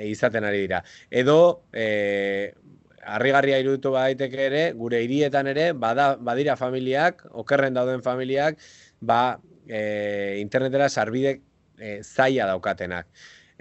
izaten 0.00 0.44
ari 0.48 0.62
dira. 0.62 0.80
Edo 1.10 1.36
e, 1.74 2.54
harrigarria 3.06 3.60
iruditu 3.62 3.92
badaiteke 3.94 4.42
ere, 4.46 4.64
gure 4.78 5.02
hirietan 5.04 5.48
ere, 5.52 5.72
bada, 5.72 6.14
badira 6.16 6.56
familiak, 6.56 7.24
okerren 7.32 7.76
dauden 7.76 8.02
familiak, 8.02 8.58
ba, 9.00 9.38
e, 9.66 10.38
internetera 10.40 10.88
sarbide 10.88 11.40
e, 11.78 12.00
zaila 12.02 12.46
daukatenak. 12.50 13.08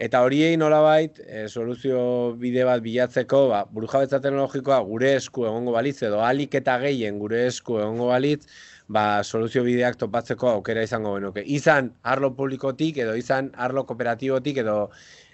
Eta 0.04 0.24
horiei 0.26 0.58
nolabait, 0.58 1.20
e, 1.22 1.48
soluzio 1.48 2.34
bide 2.42 2.64
bat 2.66 2.82
bilatzeko, 2.82 3.44
ba, 3.52 3.64
burujabetza 3.70 4.20
teknologikoa 4.24 4.80
gure 4.88 5.14
esku 5.20 5.46
egongo 5.46 5.76
balitz, 5.76 6.00
edo 6.08 6.24
alik 6.26 6.56
eta 6.58 6.80
gehien 6.82 7.20
gure 7.22 7.44
esku 7.46 7.78
egongo 7.78 8.10
balitz, 8.10 8.48
ba, 8.90 9.24
soluzio 9.24 9.64
bideak 9.64 10.00
topatzeko 10.02 10.50
aukera 10.50 10.84
izango 10.84 11.14
benuke. 11.16 11.44
Izan 11.46 11.92
arlo 12.02 12.34
publikotik 12.36 12.98
edo 13.06 13.14
izan 13.20 13.52
arlo 13.54 13.86
kooperatibotik 13.86 14.64
edo 14.64 14.78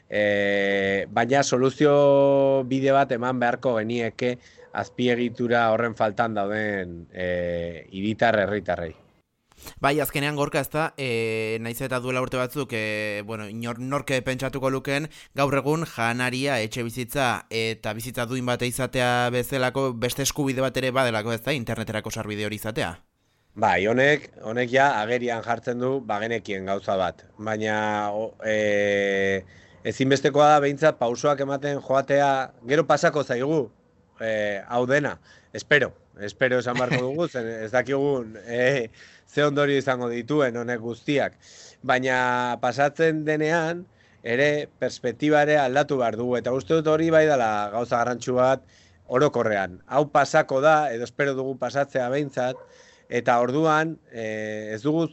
e, 0.10 1.06
baina 1.10 1.44
soluzio 1.44 2.64
bide 2.68 2.92
bat 2.92 3.12
eman 3.12 3.40
beharko 3.40 3.76
genieke 3.78 4.38
azpiegitura 4.74 5.70
horren 5.74 5.96
faltan 5.96 6.36
dauden 6.38 7.06
e, 7.14 7.86
iritar 7.92 8.38
herritarrei. 8.40 8.96
Bai, 9.84 10.00
azkenean 10.00 10.38
gorka 10.40 10.62
ez 10.64 10.70
da, 10.72 10.86
e, 10.98 11.58
naiz 11.60 11.80
eta 11.84 12.00
duela 12.00 12.22
urte 12.24 12.40
batzuk, 12.40 12.72
e, 12.74 13.22
bueno, 13.28 13.48
inor, 13.52 13.80
norke 13.80 14.22
pentsatuko 14.24 14.72
luken, 14.72 15.10
gaur 15.36 15.58
egun 15.60 15.86
janaria 15.90 16.60
etxe 16.64 16.84
bizitza 16.88 17.28
eta 17.50 17.94
bizitza 17.94 18.26
duin 18.26 18.48
bate 18.48 18.70
izatea 18.72 19.30
bezalako 19.36 19.92
beste 19.94 20.24
eskubide 20.24 20.64
bat 20.64 20.78
ere 20.80 20.94
badelako 20.96 21.36
ez 21.36 21.42
da, 21.44 21.56
interneterako 21.56 22.12
sarbide 22.12 22.48
hori 22.48 22.60
izatea. 22.62 22.94
Bai, 23.60 23.88
honek, 23.92 24.30
honek 24.48 24.70
ja 24.72 24.92
agerian 25.02 25.44
jartzen 25.44 25.82
du 25.84 25.98
bagenekien 26.08 26.70
gauza 26.70 26.96
bat. 26.96 27.26
Baina 27.38 27.80
e, 28.46 29.44
ezinbestekoa 29.88 30.48
da 30.54 30.64
behintzat 30.64 30.98
pausoak 31.00 31.42
ematen 31.46 31.80
joatea 31.84 32.30
gero 32.68 32.86
pasako 32.88 33.24
zaigu 33.24 33.70
e, 34.20 34.62
hau 34.68 34.86
dena. 34.88 35.18
Espero, 35.54 35.94
espero 36.20 36.60
esan 36.60 36.78
barko 36.78 37.00
dugu, 37.02 37.28
zen 37.34 37.48
ez 37.48 37.72
dakigun 37.72 38.36
e, 38.46 38.90
ze 39.28 39.46
ondori 39.46 39.78
izango 39.80 40.10
dituen 40.10 40.58
honek 40.58 40.82
guztiak. 40.84 41.38
Baina 41.84 42.58
pasatzen 42.62 43.24
denean, 43.26 43.86
ere 44.24 44.68
perspektiba 44.80 45.44
ere 45.48 45.58
aldatu 45.62 46.00
behar 46.02 46.18
dugu. 46.20 46.36
Eta 46.42 46.54
uste 46.54 46.76
dut 46.80 46.92
hori 46.92 47.10
bai 47.14 47.26
dela 47.30 47.70
gauza 47.72 48.02
garrantxu 48.02 48.36
bat 48.36 48.66
orokorrean. 49.08 49.80
Hau 49.88 50.06
pasako 50.12 50.60
da, 50.62 50.92
edo 50.94 51.08
espero 51.08 51.34
dugu 51.38 51.56
pasatzea 51.58 52.10
behintzat, 52.12 52.60
eta 53.10 53.40
orduan 53.42 53.96
e, 54.12 54.76
ez 54.76 54.82
dugu 54.84 55.08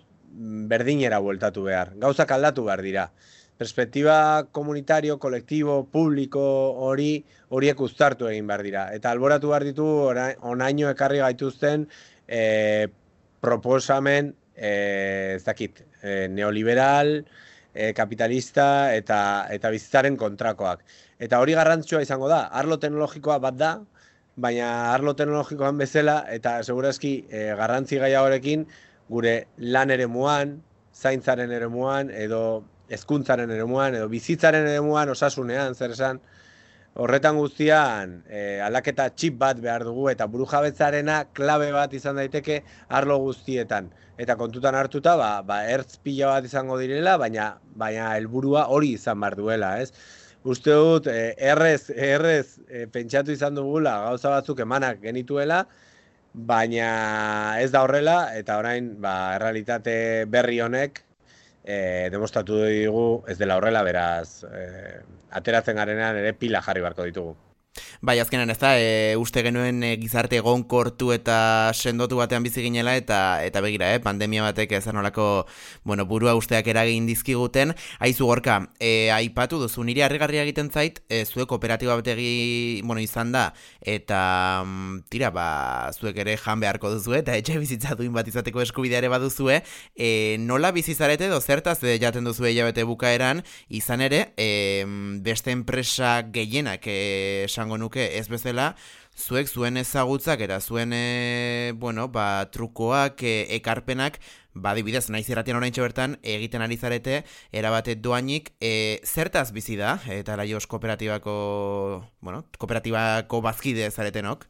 berdinera 0.68 1.20
bueltatu 1.22 1.62
behar. 1.64 1.94
Gauzak 2.02 2.34
aldatu 2.34 2.66
behar 2.66 2.82
dira. 2.84 3.06
Perspektiba 3.56 4.48
komunitario, 4.52 5.16
kolektibo, 5.18 5.78
publiko 5.88 6.42
hori 6.88 7.24
horiek 7.56 7.80
uztartu 7.80 8.28
egin 8.28 8.46
behar 8.50 8.62
dira. 8.66 8.82
Eta 8.92 9.10
alboratu 9.14 9.48
behar 9.54 9.64
ditu 9.64 9.86
onaino 10.50 10.90
ekarri 10.90 11.22
gaituzten 11.24 11.86
e, 12.28 12.88
proposamen 13.40 14.34
e, 14.52 14.72
ez 15.38 15.44
dakit, 15.46 15.80
e, 16.02 16.28
neoliberal, 16.28 17.22
e, 17.72 17.92
kapitalista 17.96 18.94
eta, 18.94 19.18
eta 19.52 19.72
bizitzaren 19.72 20.20
kontrakoak. 20.20 20.84
Eta 21.16 21.40
hori 21.40 21.56
garrantzua 21.56 22.04
izango 22.04 22.28
da, 22.28 22.46
arlo 22.52 22.76
teknologikoa 22.82 23.38
bat 23.40 23.56
da, 23.56 23.72
baina 24.36 24.92
arlo 24.92 25.16
teknologikoan 25.16 25.78
bezala 25.80 26.20
eta 26.32 26.58
segurazki 26.62 27.16
e, 27.30 27.48
garrantzi 27.56 28.00
gai 28.04 28.12
horrekin 28.20 28.66
gure 29.08 29.36
lan 29.56 29.92
ere 29.94 30.06
muan, 30.06 30.58
zaintzaren 30.92 31.52
ere 31.52 31.68
muan, 31.72 32.10
edo 32.12 32.64
ezkuntzaren 32.88 33.50
ere 33.50 33.64
muan, 33.64 33.94
edo 33.94 34.08
bizitzaren 34.08 34.66
ere 34.66 34.80
muan, 34.84 35.10
osasunean, 35.12 35.74
zer 35.74 35.94
esan, 35.96 36.20
horretan 36.96 37.36
guztian 37.36 38.20
e, 38.24 38.58
aldaketa 38.64 39.10
txip 39.12 39.34
bat 39.40 39.58
behar 39.60 39.84
dugu 39.84 40.08
eta 40.08 40.26
buru 40.32 40.46
jabetzarena 40.48 41.24
klabe 41.36 41.68
bat 41.74 41.92
izan 41.92 42.16
daiteke 42.16 42.62
arlo 42.88 43.18
guztietan. 43.26 43.90
Eta 44.16 44.36
kontutan 44.40 44.74
hartuta, 44.74 45.16
ba, 45.20 45.42
ba 45.44 45.60
ertz 45.68 45.98
pila 46.00 46.30
bat 46.36 46.46
izango 46.48 46.78
direla, 46.80 47.18
baina 47.20 47.50
baina 47.76 48.14
helburua 48.16 48.68
hori 48.72 48.94
izan 48.96 49.20
behar 49.20 49.36
duela, 49.36 49.74
ez? 49.82 49.92
uste 50.46 50.70
dut, 50.70 51.08
eh, 51.10 51.34
errez, 51.38 51.90
errez, 51.90 52.60
eh, 52.68 52.86
pentsatu 52.86 53.34
izan 53.34 53.56
dugula, 53.58 53.96
gauza 54.04 54.30
batzuk 54.30 54.60
emanak 54.62 55.00
genituela, 55.02 55.64
baina 56.32 57.58
ez 57.58 57.72
da 57.74 57.82
horrela, 57.82 58.16
eta 58.38 58.58
orain, 58.60 58.92
ba, 59.02 59.34
errealitate 59.40 59.96
berri 60.30 60.60
honek, 60.62 61.02
eh, 61.66 62.08
demostratu 62.12 62.60
dugu 62.62 63.06
ez 63.28 63.36
dela 63.38 63.56
horrela, 63.58 63.82
beraz, 63.82 64.44
eh, 64.50 65.00
ateratzen 65.40 65.76
garenean 65.76 66.16
ere 66.22 66.32
pila 66.32 66.62
jarri 66.62 66.84
barko 66.86 67.04
ditugu. 67.08 67.34
Bai, 68.00 68.18
azkenan 68.20 68.50
ez 68.50 68.58
da, 68.60 68.74
e, 68.78 69.16
uste 69.16 69.42
genuen 69.42 69.82
e, 69.82 69.94
gizarte 70.00 70.38
egonkortu 70.40 71.10
eta 71.14 71.72
sendotu 71.74 72.18
batean 72.20 72.44
bizi 72.44 72.62
ginela 72.64 72.96
eta 72.96 73.42
eta 73.44 73.62
begira, 73.64 73.92
eh, 73.94 74.00
pandemia 74.00 74.44
batek 74.44 74.72
ez 74.78 74.86
nolako, 74.92 75.46
bueno, 75.84 76.06
burua 76.06 76.34
usteak 76.36 76.66
eragin 76.68 77.06
dizkiguten. 77.06 77.74
Aizu 77.98 78.26
gorka, 78.26 78.58
e, 78.78 79.10
aipatu 79.14 79.58
duzu, 79.62 79.84
niri 79.84 80.02
harrigarria 80.04 80.44
egiten 80.46 80.70
zait, 80.70 81.00
e, 81.08 81.24
zuek 81.24 81.48
kooperatiba 81.48 81.96
bategi, 81.96 82.82
bueno, 82.84 83.00
izan 83.00 83.32
da, 83.32 83.52
eta 83.80 84.62
mm, 84.64 85.06
tira, 85.10 85.30
ba, 85.30 85.90
zuek 85.92 86.18
ere 86.22 86.36
jan 86.36 86.60
beharko 86.60 86.90
duzu, 86.94 87.16
eta 87.18 87.36
etxe 87.36 87.58
bizitza 87.62 87.96
duin 87.98 88.12
bat 88.12 88.28
izateko 88.28 88.62
eskubidea 88.64 89.02
ere 89.02 89.10
baduzue, 89.12 89.62
e, 89.96 90.36
nola 90.40 90.72
bizizarete 90.76 91.28
do 91.32 91.40
zertaz 91.40 91.78
e, 91.84 91.98
jaten 92.02 92.24
duzu 92.28 92.46
hilabete 92.46 92.84
bukaeran, 92.84 93.42
izan 93.68 94.04
ere, 94.04 94.32
e, 94.36 94.84
beste 95.26 95.50
enpresa 95.54 96.20
gehienak 96.32 96.86
esango 97.66 97.78
nuke 97.78 98.18
ez 98.18 98.28
bezala, 98.30 98.74
zuek 99.16 99.48
zuen 99.50 99.76
ezagutzak 99.76 100.40
eta 100.44 100.60
zuen 100.60 100.92
e, 100.94 101.72
bueno, 101.74 102.08
ba, 102.08 102.46
trukoak, 102.52 103.22
e, 103.26 103.46
ekarpenak, 103.58 104.20
ba, 104.54 104.74
dibidez, 104.74 105.08
naiz 105.10 105.26
erratian 105.28 105.58
orain 105.58 105.74
bertan 105.74 106.16
egiten 106.22 106.62
ari 106.62 106.76
zarete, 106.76 107.24
erabate 107.50 107.96
doainik, 107.96 108.52
e, 108.60 109.00
zertaz 109.04 109.50
bizi 109.52 109.76
da, 109.76 109.98
eta 110.06 110.36
laios 110.36 110.66
kooperatibako, 110.66 112.04
bueno, 112.20 112.44
kooperatibako 112.58 113.42
bazkide 113.42 113.90
zaretenok? 113.90 114.46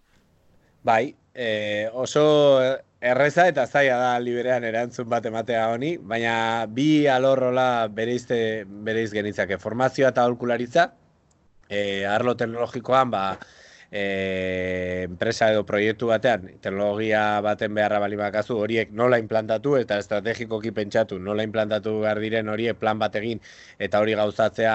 Bai, 0.84 1.16
e, 1.34 1.88
oso 1.94 2.76
erreza 3.00 3.48
eta 3.48 3.64
zaila 3.66 3.96
da 3.96 4.12
liberean 4.20 4.64
erantzun 4.64 5.08
bat 5.08 5.24
ematea 5.24 5.70
honi, 5.72 5.96
baina 5.96 6.66
bi 6.68 7.06
alorrola 7.08 7.88
bereizte, 7.88 8.66
bereiz 8.66 9.10
genitzake, 9.14 9.58
formazioa 9.62 10.12
eta 10.12 10.26
aholkularitza, 10.26 10.90
e, 11.68 12.04
arlo 12.06 12.36
teknologikoan, 12.36 13.10
ba, 13.10 13.24
e, 13.90 15.04
enpresa 15.06 15.50
edo 15.52 15.64
proiektu 15.66 16.10
batean, 16.10 16.48
teknologia 16.62 17.40
baten 17.44 17.74
beharra 17.74 18.00
bali 18.02 18.18
bakazu, 18.18 18.58
horiek 18.62 18.92
nola 18.92 19.18
implantatu 19.22 19.76
eta 19.80 19.98
estrategikoki 20.02 20.72
pentsatu, 20.76 21.18
nola 21.18 21.46
implantatu 21.46 22.00
behar 22.02 22.20
diren 22.22 22.50
horiek 22.52 22.78
plan 22.80 22.98
bat 22.98 23.14
egin 23.20 23.40
eta 23.78 24.00
hori 24.02 24.16
gauzatzea 24.18 24.74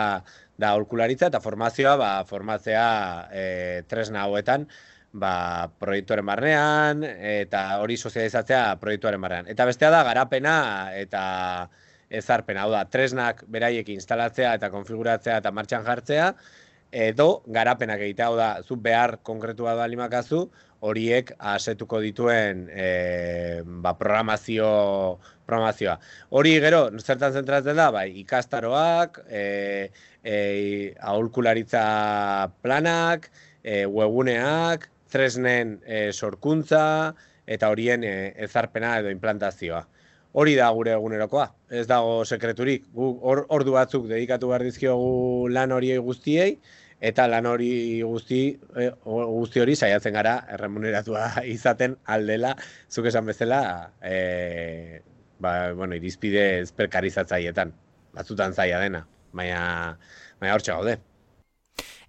da 0.61 0.71
aholkularitza 0.71 1.31
eta 1.31 1.41
formazioa, 1.43 1.97
ba, 1.97 2.13
formatzea 2.29 2.87
e, 3.33 3.45
tresna 3.89 4.25
hauetan, 4.27 4.67
ba, 5.11 5.69
proiektuaren 5.79 6.25
barnean 6.25 7.03
eta 7.03 7.65
hori 7.83 7.97
sozializatzea 7.97 8.77
proiektuaren 8.81 9.21
barnean. 9.21 9.49
Eta 9.51 9.67
bestea 9.67 9.91
da 9.91 10.03
garapena 10.07 10.55
eta 10.95 11.23
ezarpena, 12.11 12.65
hau 12.65 12.71
da, 12.73 12.83
tresnak 12.91 13.45
beraiek 13.47 13.87
instalatzea 13.93 14.55
eta 14.59 14.69
konfiguratzea 14.71 15.37
eta 15.39 15.51
martxan 15.55 15.85
jartzea, 15.87 16.33
edo 16.91 17.41
garapenak 17.47 18.01
egitea, 18.03 18.27
hau 18.27 18.35
da, 18.37 18.49
zu 18.63 18.75
behar 18.75 19.19
konkretua 19.23 19.75
da 19.79 19.87
limakazu, 19.87 20.49
horiek 20.81 21.31
asetuko 21.37 21.99
dituen 22.01 22.65
e, 22.73 23.61
ba, 23.63 23.93
programazio, 23.97 25.19
programazioa. 25.45 25.97
Hori 26.37 26.55
gero, 26.63 26.83
zertan 26.99 27.33
zentratzen 27.37 27.77
da, 27.77 27.89
bai, 27.93 28.07
ikastaroak, 28.23 29.21
e, 29.29 29.43
e, 30.23 30.35
aholkularitza 30.99 31.83
planak, 32.65 33.29
e, 33.63 33.85
webuneak, 33.85 34.89
tresnen 35.11 35.77
e, 35.85 36.09
sorkuntza, 36.11 37.13
eta 37.45 37.69
horien 37.69 38.03
e, 38.03 38.15
ezarpena 38.47 38.97
edo 38.99 39.13
implantazioa. 39.13 39.85
Hori 40.31 40.53
da 40.55 40.69
gure 40.71 40.93
egunerokoa, 40.95 41.49
ez 41.75 41.83
dago 41.89 42.21
sekreturik. 42.23 42.85
Gu 42.95 43.07
ordu 43.27 43.73
batzuk 43.75 44.05
dedikatu 44.07 44.51
behar 44.51 44.63
dizkiogu 44.63 45.49
lan 45.51 45.73
horiei 45.75 45.97
guztiei, 45.99 46.53
eta 47.01 47.25
lan 47.27 47.49
hori 47.49 47.71
guzti, 48.05 48.41
e, 48.77 48.87
guzti 49.03 49.63
hori 49.63 49.75
saiatzen 49.75 50.15
gara 50.15 50.37
erremuneratua 50.55 51.25
izaten 51.55 51.97
aldela, 52.15 52.55
zuk 52.87 53.09
esan 53.11 53.27
bezala, 53.27 53.61
e, 53.99 55.01
ba, 55.41 55.73
bueno, 55.75 55.99
irizpide 55.99 56.61
ezperkarizatzaietan, 56.61 57.73
batzutan 58.15 58.53
zaila 58.53 58.79
dena, 58.85 59.05
baina, 59.35 59.63
baina 60.39 60.55
hor 60.55 60.67
gaude. 60.69 60.99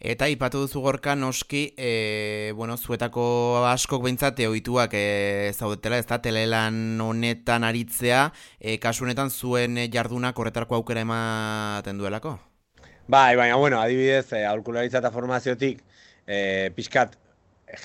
Eta 0.02 0.26
ipatu 0.26 0.64
duzu 0.64 0.80
gorka 0.82 1.12
noski, 1.14 1.76
e, 1.78 2.50
bueno, 2.58 2.74
zuetako 2.74 3.62
askok 3.70 4.02
behintzate 4.02 4.48
ohituak 4.50 4.96
e, 4.98 5.52
zaudetela, 5.54 6.00
ez 6.02 6.08
da, 6.10 6.18
telelan 6.18 6.98
honetan 6.98 7.62
aritzea, 7.62 8.24
e, 8.58 8.80
kasu 8.82 9.06
honetan 9.06 9.30
zuen 9.30 9.78
jardunak 9.94 10.34
horretarko 10.42 10.80
aukera 10.80 11.04
ematen 11.06 12.02
duelako? 12.02 12.34
Bai, 13.06 13.36
baina, 13.38 13.54
bueno, 13.62 13.78
adibidez, 13.78 14.26
e, 14.34 14.42
aurkularitza 14.50 14.98
eta 14.98 15.14
formaziotik, 15.14 15.86
e, 16.26 16.72
pixkat, 16.74 17.14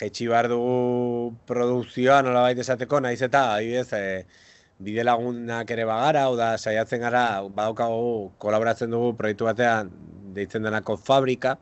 jetxi 0.02 0.26
behar 0.34 0.50
dugu 0.50 1.36
produkzioa, 1.46 2.24
nola 2.26 2.48
baita 2.48 2.66
esateko, 2.66 2.98
nahiz 3.06 3.22
eta, 3.30 3.52
adibidez, 3.60 3.94
e, 3.94 4.26
bide 4.82 5.06
lagunak 5.06 5.70
ere 5.70 5.86
bagara, 5.86 6.26
hau 6.26 6.36
da, 6.40 6.56
saiatzen 6.58 7.06
gara, 7.06 7.28
badaukagu, 7.46 8.32
kolaboratzen 8.42 8.90
dugu 8.90 9.14
proiektu 9.22 9.54
batean, 9.54 9.94
deitzen 10.38 10.66
denako 10.66 10.98
fabrika, 10.98 11.58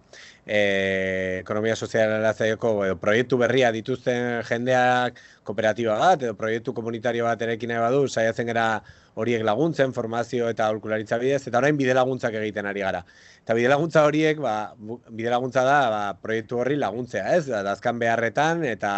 e, 0.46 1.40
ekonomia 1.42 1.76
soziala 1.76 2.34
zaioko, 2.34 2.78
edo 2.86 2.98
proiektu 3.02 3.38
berria 3.42 3.72
dituzten 3.76 4.44
jendeak 4.48 5.20
kooperatiba 5.46 5.98
bat, 6.02 6.24
edo 6.26 6.36
proiektu 6.38 6.74
komunitario 6.74 7.28
bat 7.28 7.42
erekin 7.46 7.72
nahi 7.74 7.84
badu, 7.84 8.06
saiatzen 8.10 8.50
gara 8.50 8.68
horiek 9.16 9.44
laguntzen, 9.48 9.94
formazio 9.96 10.50
eta 10.52 10.68
aholkularitza 10.68 11.18
bidez, 11.22 11.46
eta 11.48 11.60
orain 11.62 11.78
bide 11.80 11.94
laguntzak 11.96 12.36
egiten 12.42 12.68
ari 12.68 12.84
gara. 12.84 13.02
Eta 13.46 13.56
bide 13.56 13.70
laguntza 13.72 14.04
horiek, 14.08 14.42
ba, 14.44 14.74
bide 15.14 15.32
laguntza 15.32 15.64
da 15.64 15.78
ba, 15.94 16.02
proiektu 16.20 16.60
horri 16.60 16.76
laguntzea, 16.82 17.24
ez? 17.38 17.46
Dazkan 17.68 18.02
beharretan 18.02 18.66
eta 18.68 18.92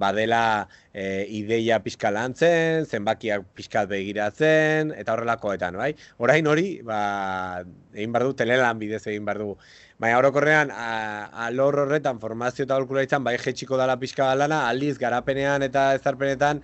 badela 0.00 0.42
e, 0.94 1.26
ideia 1.40 1.80
pixka 1.84 2.12
lantzen, 2.14 2.86
zenbakiak 2.86 3.50
pixka 3.58 3.84
begiratzen, 3.90 4.94
eta 4.96 5.16
horrelakoetan, 5.16 5.76
bai? 5.82 5.92
Orain 6.22 6.48
hori, 6.48 6.68
ba, 6.86 7.02
egin 7.92 8.16
bardu, 8.16 8.32
telelan 8.38 8.80
bidez 8.80 9.02
egin 9.10 9.28
bardu. 9.28 9.56
Baina 10.00 10.16
orokorrean, 10.22 10.70
alor 11.44 11.82
horretan, 11.82 12.22
formazio 12.22 12.64
eta 12.64 12.78
aholkularitzan, 12.78 13.26
bai 13.26 13.34
jetxiko 13.42 13.76
dala 13.76 13.98
pixka 14.00 14.30
lana, 14.38 14.62
aldiz, 14.70 14.94
garapenean 15.02 15.66
eta 15.66 15.79
ezarpenetan, 15.98 16.62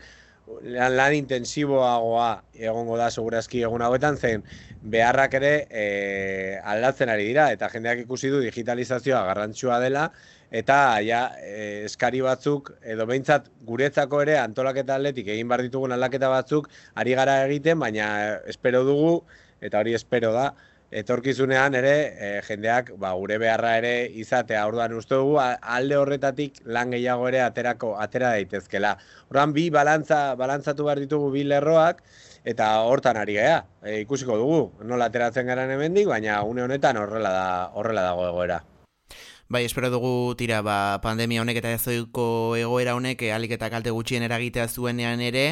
lan, 0.62 0.94
lan 0.96 1.14
intensiboagoa 1.16 2.28
egongo 2.68 2.96
da 3.00 3.08
segurazki 3.10 3.62
egun 3.66 3.82
hauetan 3.82 4.16
zen 4.16 4.44
beharrak 4.82 5.34
ere 5.40 5.52
e, 5.70 5.84
aldatzen 6.62 7.10
ari 7.10 7.26
dira 7.30 7.48
eta 7.54 7.68
jendeak 7.72 8.04
ikusi 8.04 8.30
du 8.30 8.40
digitalizazioa 8.44 9.24
garrantzua 9.30 9.80
dela 9.82 10.06
eta 10.50 10.78
ja 11.02 11.22
e, 11.42 11.86
eskari 11.88 12.22
batzuk 12.22 12.72
edo 12.94 13.08
behintzat 13.10 13.50
guretzako 13.66 14.22
ere 14.22 14.38
antolaketa 14.38 15.00
atletik 15.00 15.32
egin 15.34 15.50
bar 15.50 15.64
ditugun 15.66 15.96
aldaketa 15.96 16.30
batzuk 16.30 16.70
ari 16.94 17.18
gara 17.18 17.40
egiten 17.48 17.82
baina 17.82 18.08
espero 18.46 18.84
dugu 18.86 19.12
eta 19.60 19.82
hori 19.82 19.96
espero 19.98 20.32
da 20.36 20.52
etorkizunean 20.90 21.74
ere 21.74 21.94
e, 22.18 22.28
jendeak 22.46 22.92
ba, 22.98 23.12
gure 23.18 23.38
beharra 23.42 23.76
ere 23.80 23.94
izatea 24.22 24.66
orduan 24.68 24.94
uste 24.94 25.14
dugu 25.18 25.38
alde 25.40 25.96
horretatik 25.98 26.60
lan 26.64 26.94
gehiago 26.94 27.28
ere 27.28 27.42
aterako 27.42 27.96
atera 27.98 28.30
daitezkela. 28.36 28.96
Orduan 29.30 29.52
bi 29.56 29.68
balantza 29.70 30.36
balantzatu 30.38 30.86
behar 30.86 31.02
ditugu 31.02 31.32
bi 31.34 31.44
lerroak 31.44 32.02
eta 32.44 32.70
hortan 32.86 33.18
ari 33.18 33.40
gea. 33.40 33.58
E, 33.82 34.00
ikusiko 34.04 34.38
dugu 34.38 34.62
nola 34.84 35.10
ateratzen 35.10 35.46
garen 35.46 35.70
hemendik, 35.74 36.06
baina 36.06 36.42
une 36.42 36.62
honetan 36.62 36.96
horrela 37.02 37.34
da 37.34 37.46
horrela 37.74 38.06
dago 38.06 38.28
egoera. 38.30 38.62
Bai, 39.48 39.64
espero 39.64 39.90
dugu 39.90 40.34
tira, 40.34 40.58
ba, 40.60 40.98
pandemia 40.98 41.38
honek 41.38 41.60
eta 41.60 41.70
ezoiko 41.70 42.56
egoera 42.58 42.96
honek 42.98 43.20
e, 43.22 43.28
alik 43.30 43.52
eta 43.54 43.68
kalte 43.70 43.92
gutxien 43.94 44.24
eragitea 44.26 44.64
zuenean 44.66 45.20
ere. 45.22 45.44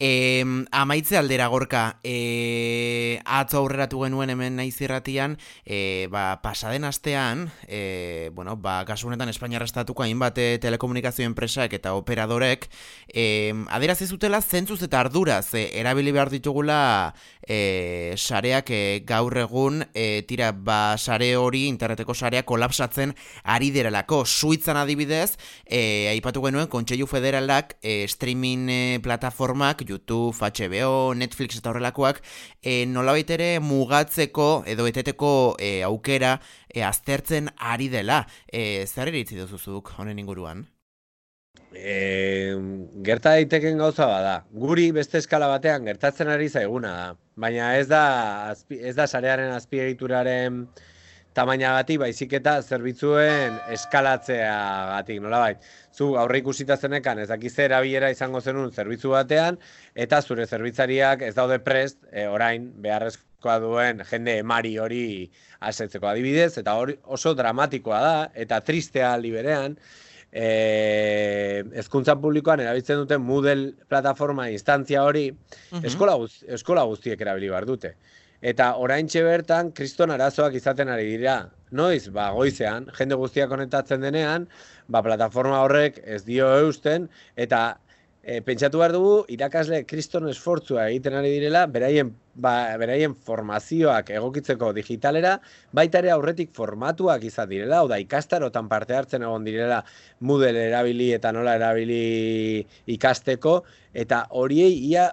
E, 0.00 0.40
amaitze 0.72 1.18
aldera 1.20 1.50
gorka, 1.52 1.98
e, 2.00 3.20
atzo 3.28 3.58
aurreratu 3.60 4.00
genuen 4.06 4.32
hemen 4.32 4.56
naiz 4.56 4.80
irratian, 4.80 5.36
e, 5.66 6.08
ba, 6.08 6.40
pasaden 6.40 6.88
astean, 6.88 7.50
e, 7.68 8.30
bueno, 8.32 8.56
ba, 8.56 8.86
kasu 8.88 9.10
honetan 9.10 9.28
Espainiarra 9.28 9.68
estatuko 9.68 10.06
hainbat 10.06 10.40
telekomunikazio 10.64 11.28
enpresak 11.28 11.76
eta 11.76 11.92
operadorek, 11.92 12.70
e, 13.12 13.52
adera 13.68 13.98
zezutela 14.00 14.40
zentzuz 14.40 14.80
eta 14.88 15.04
arduraz, 15.04 15.52
e, 15.52 15.66
erabili 15.76 16.16
behar 16.16 16.32
ditugula 16.32 16.80
e, 17.44 18.14
sareak 18.16 18.72
e, 18.72 18.82
gaur 19.04 19.36
egun, 19.44 19.84
e, 19.92 20.24
tira, 20.24 20.54
ba, 20.56 20.96
sare 20.96 21.34
hori, 21.36 21.66
interneteko 21.68 22.16
sareak 22.16 22.48
kolapsatzen 22.48 23.12
ari 23.42 23.70
derelako. 23.74 24.22
Suitzan 24.26 24.78
adibidez, 24.80 25.36
e, 25.66 26.08
aipatu 26.12 26.42
genuen, 26.44 26.68
Kontseilu 26.72 27.06
Federalak 27.10 27.76
e, 27.82 28.04
streaming 28.08 28.68
e, 28.70 28.80
plataformak, 29.02 29.84
YouTube, 29.88 30.36
HBO, 30.36 31.14
Netflix 31.14 31.58
eta 31.58 31.72
horrelakoak, 31.72 32.22
e, 32.62 32.84
nolabait 32.86 33.30
ere 33.30 33.56
mugatzeko 33.60 34.64
edo 34.66 34.86
eteteko 34.90 35.32
e, 35.58 35.80
aukera 35.86 36.38
e, 36.68 36.82
aztertzen 36.82 37.50
ari 37.58 37.88
dela. 37.92 38.24
E, 38.46 38.86
zer 38.86 39.12
iritzi 39.12 39.40
duzuzuk 39.40 39.94
honen 39.98 40.22
inguruan? 40.22 40.66
E, 41.72 42.52
gerta 43.04 43.32
daiteken 43.36 43.78
gauza 43.80 44.06
bada. 44.06 44.34
Guri 44.52 44.90
beste 44.92 45.18
eskala 45.22 45.48
batean 45.48 45.86
gertatzen 45.88 46.28
ari 46.28 46.48
zaiguna 46.48 46.92
da. 46.92 47.06
Baina 47.42 47.70
ez 47.78 47.86
da, 47.88 48.54
ez 48.68 48.94
da 48.96 49.06
sarearen 49.08 49.54
azpiegituraren 49.56 50.66
tamainagatik 51.36 52.00
baizik 52.02 52.32
eta 52.38 52.58
zerbitzuen 52.62 53.56
eskalatzeagatik, 53.72 55.20
nolabait. 55.24 55.62
Zu 55.92 56.12
aurre 56.20 56.42
ikusita 56.42 56.76
zenekan 56.76 57.22
ez 57.22 57.28
dakiz 57.30 57.52
erabilera 57.64 58.10
izango 58.12 58.40
zenun 58.40 58.72
zerbitzu 58.72 59.12
batean 59.14 59.58
eta 59.94 60.20
zure 60.22 60.46
zerbitzariak 60.46 61.24
ez 61.28 61.34
daude 61.36 61.58
prest 61.64 61.98
e, 62.10 62.26
orain 62.28 62.70
beharrezkoa 62.84 63.58
duen 63.64 64.04
jende 64.10 64.38
emari 64.44 64.76
hori 64.78 65.04
asetzeko 65.60 66.08
adibidez 66.12 66.56
eta 66.62 66.76
hori 66.80 66.96
oso 67.04 67.34
dramatikoa 67.34 68.00
da 68.06 68.16
eta 68.46 68.60
tristea 68.60 69.16
liberean 69.16 69.76
eh 70.32 71.62
ezkuntza 71.76 72.16
publikoan 72.16 72.60
erabiltzen 72.60 73.02
duten 73.02 73.20
Moodle 73.20 73.72
plataforma 73.88 74.48
instantzia 74.48 75.02
hori 75.04 75.26
eskola 75.84 76.16
eskola 76.56 76.84
guztiek 76.88 77.20
erabili 77.20 77.50
bar 77.52 77.66
dute. 77.68 77.96
Eta 78.42 78.72
oraintxe 78.82 79.22
bertan 79.22 79.70
kriston 79.70 80.10
arazoak 80.10 80.56
izaten 80.58 80.88
ari 80.90 81.04
dira. 81.12 81.36
Noiz, 81.70 82.08
ba, 82.10 82.32
goizean, 82.34 82.88
jende 82.98 83.14
guztiak 83.20 83.48
konektatzen 83.52 84.02
denean, 84.02 84.48
ba, 84.90 85.00
plataforma 85.06 85.60
horrek 85.62 86.00
ez 86.02 86.24
dio 86.26 86.48
eusten, 86.58 87.06
eta 87.38 87.60
e, 88.22 88.40
pentsatu 88.42 88.82
behar 88.82 88.96
dugu, 88.96 89.14
irakasle 89.32 89.84
kriston 89.86 90.26
esfortzua 90.28 90.88
egiten 90.90 91.14
ari 91.20 91.30
direla, 91.36 91.62
beraien, 91.70 92.10
ba, 92.34 92.56
beraien 92.82 93.14
formazioak 93.14 94.10
egokitzeko 94.18 94.72
digitalera, 94.74 95.36
baita 95.70 96.02
ere 96.02 96.10
aurretik 96.10 96.50
formatuak 96.58 97.24
izan 97.30 97.48
direla, 97.54 97.84
oda 97.86 98.02
ikastarotan 98.02 98.68
parte 98.68 98.98
hartzen 98.98 99.22
egon 99.22 99.46
direla 99.46 99.84
Moodle 100.20 100.66
erabili 100.66 101.12
eta 101.14 101.32
nola 101.32 101.54
erabili 101.62 102.66
ikasteko, 102.98 103.60
eta 103.94 104.26
horiei 104.34 104.74
ia, 104.90 105.12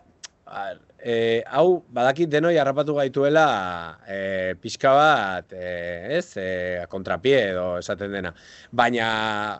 e, 1.03 1.43
hau 1.47 1.83
badakit 1.95 2.29
denoi 2.29 2.57
harrapatu 2.59 2.95
gaituela 2.97 3.97
e, 4.07 4.55
pixka 4.61 4.91
bat, 4.95 5.53
e, 5.53 6.17
ez, 6.17 6.25
e, 6.37 6.85
kontrapie 6.91 7.39
edo 7.51 7.65
esaten 7.79 8.11
dena. 8.13 8.33
Baina, 8.71 9.09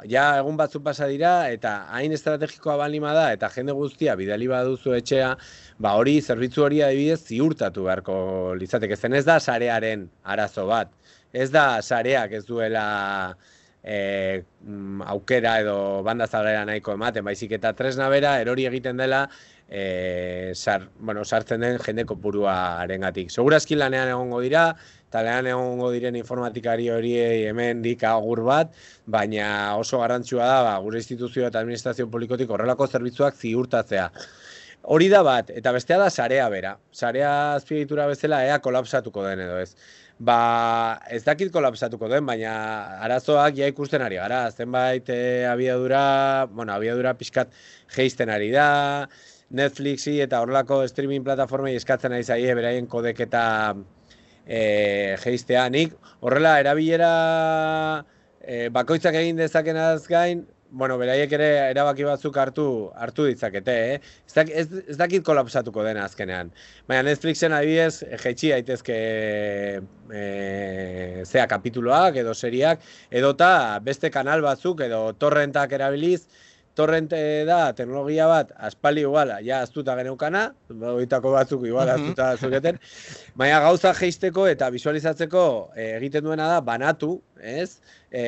ja, 0.10 0.25
egun 0.41 0.58
batzu 0.60 0.82
pasa 0.86 1.08
dira, 1.12 1.49
eta 1.52 1.75
hain 1.95 2.13
estrategikoa 2.15 2.78
balima 2.84 3.13
da, 3.15 3.30
eta 3.36 3.52
jende 3.56 3.75
guztia 3.78 4.17
bidali 4.19 4.49
baduzu 4.52 4.97
etxea, 4.99 5.36
ba 5.80 5.95
hori, 5.99 6.19
zerbitzu 6.21 6.65
hori 6.67 6.84
adibidez, 6.86 7.21
ziurtatu 7.28 7.88
beharko 7.88 8.17
litzateke. 8.60 8.97
Zen 8.97 9.15
ez 9.19 9.25
da 9.28 9.39
sarearen 9.39 10.10
arazo 10.23 10.67
bat. 10.67 10.91
Ez 11.32 11.49
da 11.54 11.82
sareak 11.82 12.34
ez 12.34 12.45
duela 12.47 13.36
e, 13.84 14.43
aukera 15.06 15.60
edo 15.62 15.78
banda 16.04 16.28
zalera 16.28 16.65
nahiko 16.65 16.93
ematen, 16.97 17.23
baizik 17.25 17.54
eta 17.60 17.71
tresna 17.78 18.10
bera, 18.12 18.39
erori 18.41 18.65
egiten 18.69 18.97
dela, 18.99 19.28
e, 19.69 20.51
sar, 20.55 20.89
bueno, 20.99 21.23
sartzen 21.23 21.62
den 21.62 21.77
jende 21.79 22.05
kopuruaren 22.10 23.05
gatik. 23.05 23.29
Segurazki 23.32 23.77
lanean 23.77 24.10
egongo 24.10 24.41
dira, 24.41 24.73
eta 25.08 25.21
lanean 25.23 25.51
egongo 25.53 25.91
diren 25.93 26.17
informatikari 26.17 26.89
hori 26.89 27.13
hemen 27.49 27.84
dik 27.86 28.03
agur 28.10 28.43
bat, 28.49 28.73
baina 29.05 29.77
oso 29.77 30.01
garrantzua 30.01 30.49
da, 30.49 30.60
ba, 30.65 30.75
gure 30.84 31.01
instituzio 31.01 31.47
eta 31.47 31.62
administrazio 31.62 32.10
politikotik 32.10 32.49
horrelako 32.49 32.89
zerbitzuak 32.89 33.38
ziurtatzea. 33.38 34.10
Hori 34.89 35.10
da 35.12 35.21
bat, 35.23 35.49
eta 35.51 35.73
bestea 35.75 35.97
da 35.99 36.10
sarea 36.10 36.49
bera. 36.49 36.77
Sarea 36.91 37.32
azpiegitura 37.55 38.08
bezala 38.10 38.45
ea 38.47 38.60
kolapsatuko 38.63 39.25
den 39.27 39.43
edo 39.43 39.58
ez. 39.60 39.75
Ba, 40.19 40.99
ez 41.12 41.21
dakit 41.23 41.51
kolapsatuko 41.51 42.08
den, 42.12 42.25
baina 42.27 42.53
arazoak 43.05 43.55
ja 43.60 43.67
ikusten 43.71 44.01
ari 44.03 44.17
gara. 44.19 44.47
Zenbait 44.51 45.08
e, 45.13 45.45
abiadura, 45.47 46.47
bueno, 46.51 46.73
abiadura 46.73 47.13
pixkat 47.19 47.51
geisten 47.95 48.32
ari 48.32 48.49
da, 48.55 49.10
Netflixi 49.50 50.20
eta 50.22 50.44
horrelako 50.44 50.84
streaming 50.88 51.24
plataformei 51.26 51.74
eskatzen 51.80 52.14
ari 52.14 52.24
zaie 52.24 52.54
beraien 52.58 52.88
kodeketa 52.88 53.44
e, 54.46 55.18
geistea. 55.24 55.66
Nik 55.74 55.96
horrela 56.22 56.60
erabilera 56.62 57.12
e, 58.42 58.70
bakoitzak 58.74 59.18
egin 59.18 59.42
dezakenaz 59.42 60.06
gain, 60.10 60.46
bueno, 60.72 60.98
beraiek 61.02 61.32
ere 61.34 61.48
erabaki 61.72 62.06
batzuk 62.06 62.36
hartu 62.38 62.64
hartu 62.94 63.26
ditzakete, 63.26 63.76
eh? 63.94 64.44
Ez, 64.46 64.68
dakit 65.00 65.24
kolapsatuko 65.26 65.84
dena 65.86 66.04
azkenean. 66.06 66.52
Baina 66.88 67.08
Netflixen 67.08 67.56
adibidez, 67.58 68.04
jaitsi 68.22 68.52
daitezke 68.54 69.00
e, 70.14 70.24
zea 71.26 71.48
kapituloak 71.50 72.22
edo 72.22 72.36
seriak, 72.38 72.86
edota 73.10 73.80
beste 73.82 74.14
kanal 74.14 74.46
batzuk 74.46 74.86
edo 74.86 75.02
torrentak 75.18 75.74
erabiliz, 75.80 76.28
torrente 76.80 77.20
da 77.48 77.60
teknologia 77.76 78.28
bat 78.30 78.54
aspali 78.70 79.04
iguala, 79.04 79.39
ja 79.44 79.60
aztuta 79.65 79.98
geneukana, 80.00 80.46
horietako 80.72 81.34
batzuk 81.36 81.65
igual 81.68 81.92
aztuta 81.92 82.32
zuketen, 82.39 82.80
baina 83.39 83.60
gauza 83.65 83.92
geisteko 83.98 84.48
eta 84.48 84.72
visualizatzeko 84.72 85.44
e, 85.76 85.92
egiten 85.98 86.28
duena 86.30 86.48
da 86.54 86.62
banatu, 86.63 87.18
ez? 87.44 87.82
E, 88.12 88.24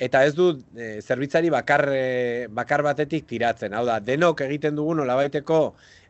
eta 0.00 0.24
ez 0.26 0.34
du 0.34 0.50
e, 0.74 0.90
zerbitzari 1.04 1.52
bakar, 1.54 1.86
e, 1.94 2.48
bakar 2.50 2.82
batetik 2.86 3.28
tiratzen, 3.30 3.78
hau 3.78 3.86
da, 3.86 4.00
denok 4.02 4.42
egiten 4.48 4.78
dugu 4.80 4.98
nolabaiteko 4.98 5.62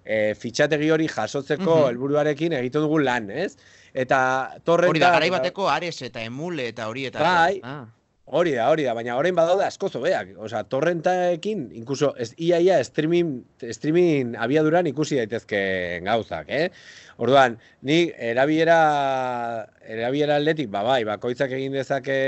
e, 0.05 0.33
fitxategi 0.41 0.91
hori 0.95 1.11
jasotzeko 1.11 1.83
helburuarekin 1.91 2.57
egiten 2.63 2.89
dugu 2.89 3.05
lan, 3.05 3.29
ez? 3.29 3.53
Eta 3.93 4.21
torrenta... 4.65 4.95
Hori 4.95 5.05
da, 5.05 5.15
garaibateko 5.19 5.69
ares 5.69 5.97
eta 6.07 6.25
emule 6.25 6.71
eta 6.73 6.89
hori 6.89 7.11
eta... 7.11 7.25
Bai, 7.27 7.61
ah. 7.67 7.83
Hori 8.31 8.53
da, 8.55 8.69
hori 8.71 8.85
da, 8.87 8.93
baina 8.95 9.17
orain 9.19 9.35
badaude 9.35 9.65
asko 9.67 9.89
zobeak. 9.91 10.37
Osa, 10.39 10.61
torrentaekin, 10.71 11.65
incluso, 11.75 12.13
ez, 12.15 12.29
ia, 12.39 12.61
ia, 12.63 12.77
streaming, 12.87 13.41
streaming 13.75 14.37
abiaduran 14.39 14.87
ikusi 14.87 15.19
daitezke 15.19 15.63
gauzak, 16.07 16.47
eh? 16.47 16.69
Orduan, 17.19 17.57
ni 17.83 17.99
erabiera, 18.31 18.77
erabiera 19.83 20.39
atletik, 20.39 20.71
ba, 20.71 20.85
bai, 20.87 21.03
bakoitzak 21.09 21.57
egin 21.59 21.75
dezake 21.75 22.21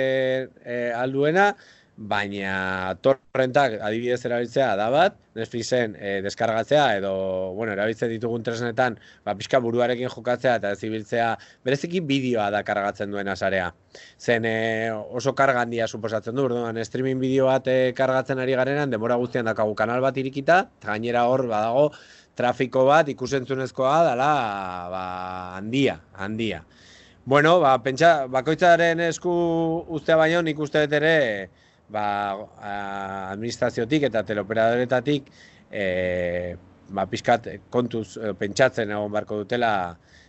eh, 0.66 0.90
alduena, 0.98 1.52
baina 1.96 2.94
torrentak 3.04 3.76
adibidez 3.84 4.22
erabiltzea 4.24 4.72
da 4.80 4.88
bat, 4.90 5.18
Netflixen 5.36 5.94
e, 5.96 6.12
deskargatzea 6.24 6.86
edo, 6.98 7.12
bueno, 7.56 7.72
erabiltzen 7.72 8.10
ditugun 8.12 8.42
tresnetan, 8.44 8.96
ba, 9.24 9.34
pixka 9.36 9.60
buruarekin 9.60 10.08
jokatzea 10.12 10.56
eta 10.60 10.72
ez 10.72 10.82
ibiltzea, 10.88 11.28
bereziki 11.64 12.00
bideoa 12.08 12.48
da 12.52 12.62
kargatzen 12.64 13.12
duen 13.12 13.28
azarea. 13.28 13.70
Zen 14.18 14.48
e, 14.48 14.56
oso 14.92 15.34
karga 15.36 15.62
handia 15.64 15.86
suposatzen 15.86 16.36
du, 16.36 16.48
orduan, 16.48 16.80
streaming 16.84 17.20
bideo 17.20 17.46
bat 17.50 17.68
e, 17.68 17.78
kargatzen 17.96 18.40
ari 18.40 18.56
garenan, 18.56 18.90
demora 18.90 19.20
guztian 19.20 19.48
dakagu 19.48 19.76
kanal 19.76 20.00
bat 20.04 20.16
irikita, 20.16 20.62
gainera 20.84 21.26
hor, 21.28 21.46
badago, 21.48 21.90
trafiko 22.36 22.86
bat 22.88 23.08
ikusentzunezkoa 23.12 23.98
dala, 24.08 24.30
ba, 24.92 25.04
handia, 25.58 26.00
handia. 26.16 26.64
Bueno, 27.24 27.60
ba, 27.62 27.76
pentsa, 27.78 28.26
bakoitzaren 28.26 29.00
esku 29.06 29.32
ustea 29.94 30.16
baino, 30.18 30.40
nik 30.42 30.58
uste 30.58 30.88
ere, 30.90 31.12
ba, 31.92 32.06
administraziotik 33.32 34.08
eta 34.08 34.22
teleoperadoretatik 34.28 35.28
e, 35.70 36.56
ba, 36.92 37.06
pixkat 37.10 37.48
kontuz 37.72 38.16
e, 38.16 38.32
pentsatzen 38.38 38.90
egon 38.90 39.12
barko 39.12 39.42
dutela 39.42 39.72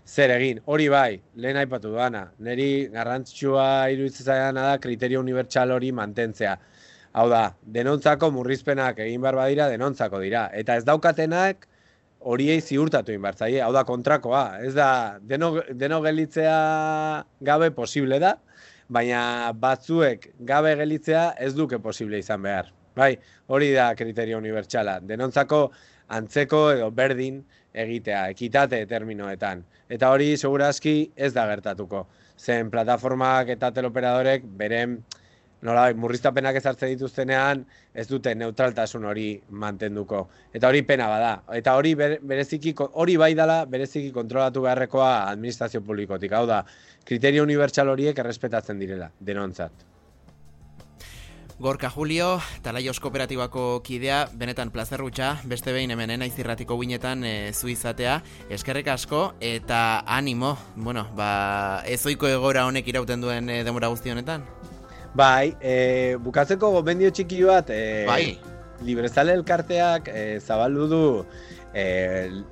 zer 0.06 0.34
egin. 0.36 0.60
Hori 0.66 0.90
bai, 0.92 1.22
lehen 1.36 1.60
aipatu 1.62 1.94
duana, 1.94 2.26
niri 2.44 2.88
garrantzitsua 2.94 3.90
iruditzen 3.96 4.60
da 4.60 4.78
kriterio 4.84 5.22
unibertsal 5.24 5.72
hori 5.72 5.92
mantentzea. 5.96 6.58
Hau 7.14 7.28
da, 7.30 7.44
denontzako 7.76 8.32
murrizpenak 8.34 9.00
egin 9.06 9.22
behar 9.22 9.38
badira, 9.38 9.70
denontzako 9.70 10.20
dira. 10.24 10.48
Eta 10.54 10.80
ez 10.80 10.84
daukatenak 10.88 11.68
horiei 12.24 12.60
ziurtatu 12.62 13.14
behar 13.22 13.38
Hau 13.64 13.72
da, 13.76 13.84
kontrakoa. 13.84 14.60
Ez 14.66 14.74
da, 14.74 15.20
deno, 15.22 15.54
deno 15.70 16.02
gelitzea 16.02 16.58
gabe 17.42 17.72
posible 17.72 18.20
da, 18.20 18.38
baina 18.94 19.52
batzuek 19.66 20.30
gabe 20.52 20.76
gelitzea 20.80 21.26
ez 21.48 21.54
duke 21.58 21.80
posible 21.82 22.20
izan 22.22 22.42
behar. 22.46 22.72
Bai, 22.96 23.16
hori 23.48 23.72
da 23.74 23.88
kriterio 23.98 24.38
unibertsala. 24.38 25.00
Denontzako 25.02 25.64
antzeko 26.14 26.60
edo 26.76 26.92
berdin 26.94 27.40
egitea, 27.74 28.28
ekitate 28.36 28.84
terminoetan. 28.90 29.64
Eta 29.90 30.12
hori 30.14 30.36
segurazki 30.38 30.96
ez 31.16 31.32
da 31.34 31.48
gertatuko. 31.50 32.06
Zen 32.38 32.70
plataformak 32.74 33.50
eta 33.56 33.72
teleoperadorek 33.74 34.46
beren 34.62 35.00
nola, 35.64 35.86
murriztapenak 35.96 36.58
ezartzen 36.60 36.92
dituztenean 36.94 37.64
ez 37.94 38.08
dute 38.10 38.34
neutraltasun 38.36 39.06
hori 39.10 39.28
mantenduko. 39.64 40.26
Eta 40.54 40.70
hori 40.70 40.84
pena 40.88 41.08
bada. 41.12 41.32
Eta 41.56 41.78
hori 41.80 41.96
bereziki 41.96 42.76
hori 42.92 43.18
bai 43.18 43.34
dala 43.38 43.64
bereziki 43.70 44.12
kontrolatu 44.16 44.66
beharrekoa 44.68 45.14
administrazio 45.32 45.82
publikotik. 45.82 46.36
Hau 46.36 46.46
da, 46.50 46.64
kriterio 47.08 47.48
unibertsal 47.48 47.90
horiek 47.90 48.20
errespetatzen 48.20 48.80
direla, 48.80 49.10
denontzat. 49.20 49.90
Gorka 51.64 51.90
Julio, 51.90 52.42
Talaios 52.66 53.00
Kooperatibako 53.00 53.84
kidea, 53.86 54.26
benetan 54.34 54.72
plazerrutxa, 54.74 55.30
beste 55.48 55.72
behin 55.72 55.94
hemen 55.94 56.12
naiz 56.20 56.34
irratiko 56.42 56.76
guinetan 56.82 57.24
e, 57.24 57.54
zu 57.54 57.70
izatea, 57.72 58.18
eskerrek 58.50 58.90
asko, 58.92 59.24
eta 59.40 60.04
animo, 60.18 60.58
bueno, 60.76 61.06
ba, 61.16 61.84
ezoiko 61.86 62.28
egora 62.28 62.66
honek 62.68 62.90
irauten 62.90 63.22
duen 63.22 63.54
e, 63.54 63.62
demora 63.64 63.94
guzti 63.94 64.12
honetan? 64.12 64.44
Bai, 65.14 65.54
e, 65.62 66.16
bukatzeko 66.18 66.72
gomendio 66.74 67.12
txiki 67.14 67.44
bat, 67.46 67.70
e, 67.70 68.06
bai. 68.10 68.38
librezale 68.82 69.36
elkarteak 69.38 70.08
e, 70.10 70.24
zabaldu 70.42 70.88
du 70.90 71.02
e, 71.74 71.84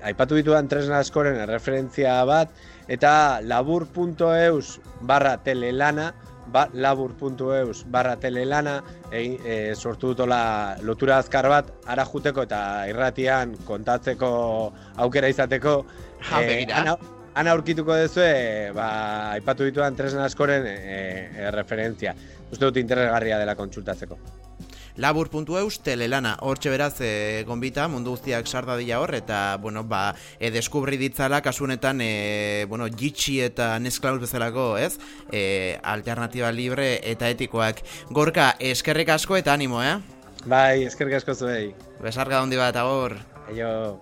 aipatu 0.05 0.37
ditudan 0.37 0.67
tresna 0.69 0.99
askoren 1.01 1.39
referentzia 1.49 2.19
bat, 2.29 2.51
eta 2.87 3.39
labur.eus 3.41 4.77
barra 5.01 5.37
telelana, 5.41 6.11
ba, 6.53 6.67
labur.eus 6.73 7.81
barra 7.89 8.17
telelana, 8.21 8.75
e, 9.09 9.73
sortu 9.73 10.11
dutola 10.13 10.77
lotura 10.85 11.17
azkar 11.17 11.49
bat, 11.49 11.71
ara 11.89 12.05
juteko 12.05 12.45
eta 12.45 12.61
irratian 12.91 13.55
kontatzeko 13.65 14.29
aukera 15.01 15.33
izateko. 15.33 15.79
Ha, 16.29 16.43
e, 16.43 16.61
ana, 16.77 16.93
ana 17.33 17.55
aurkituko 17.55 17.97
duzu, 18.03 18.27
ba, 18.77 18.91
aipatu 19.39 19.65
ditudan 19.65 19.97
tresna 19.97 20.29
askoren 20.29 20.69
e, 20.69 21.49
referentzia. 21.57 22.13
Uste 22.51 22.65
dut 22.65 22.77
interesgarria 22.81 23.39
dela 23.39 23.55
kontsultatzeko. 23.55 24.19
Labur.eus 24.99 25.79
telelana. 25.85 26.35
Hortxe 26.43 26.71
beraz 26.73 26.93
e, 26.99 27.43
gonbita 27.47 27.87
mundu 27.87 28.11
guztiak 28.11 28.47
sarda 28.47 28.75
dira 28.77 28.99
hor 28.99 29.15
eta 29.15 29.57
bueno 29.61 29.85
ba 29.87 30.13
e, 30.37 30.51
deskubri 30.51 30.99
ditzala 30.99 31.41
kasunetan 31.41 32.01
e, 32.03 32.65
bueno 32.69 32.89
gitxi 32.89 33.39
eta 33.47 33.79
nesklaus 33.79 34.19
bezalako 34.19 34.75
ez? 34.77 34.97
E, 35.31 35.79
alternativa 35.81 36.51
libre 36.51 36.99
eta 37.03 37.31
etikoak. 37.31 37.83
Gorka 38.11 38.55
eskerrik 38.59 39.15
asko 39.15 39.39
eta 39.39 39.53
animo 39.53 39.81
eh? 39.83 39.95
Bai 40.45 40.83
eskerrik 40.83 41.21
asko 41.21 41.35
zuei. 41.35 41.71
Besarga 42.03 42.41
handi 42.41 42.59
bat 42.59 42.75
agor. 42.75 43.15
Aio 43.47 43.99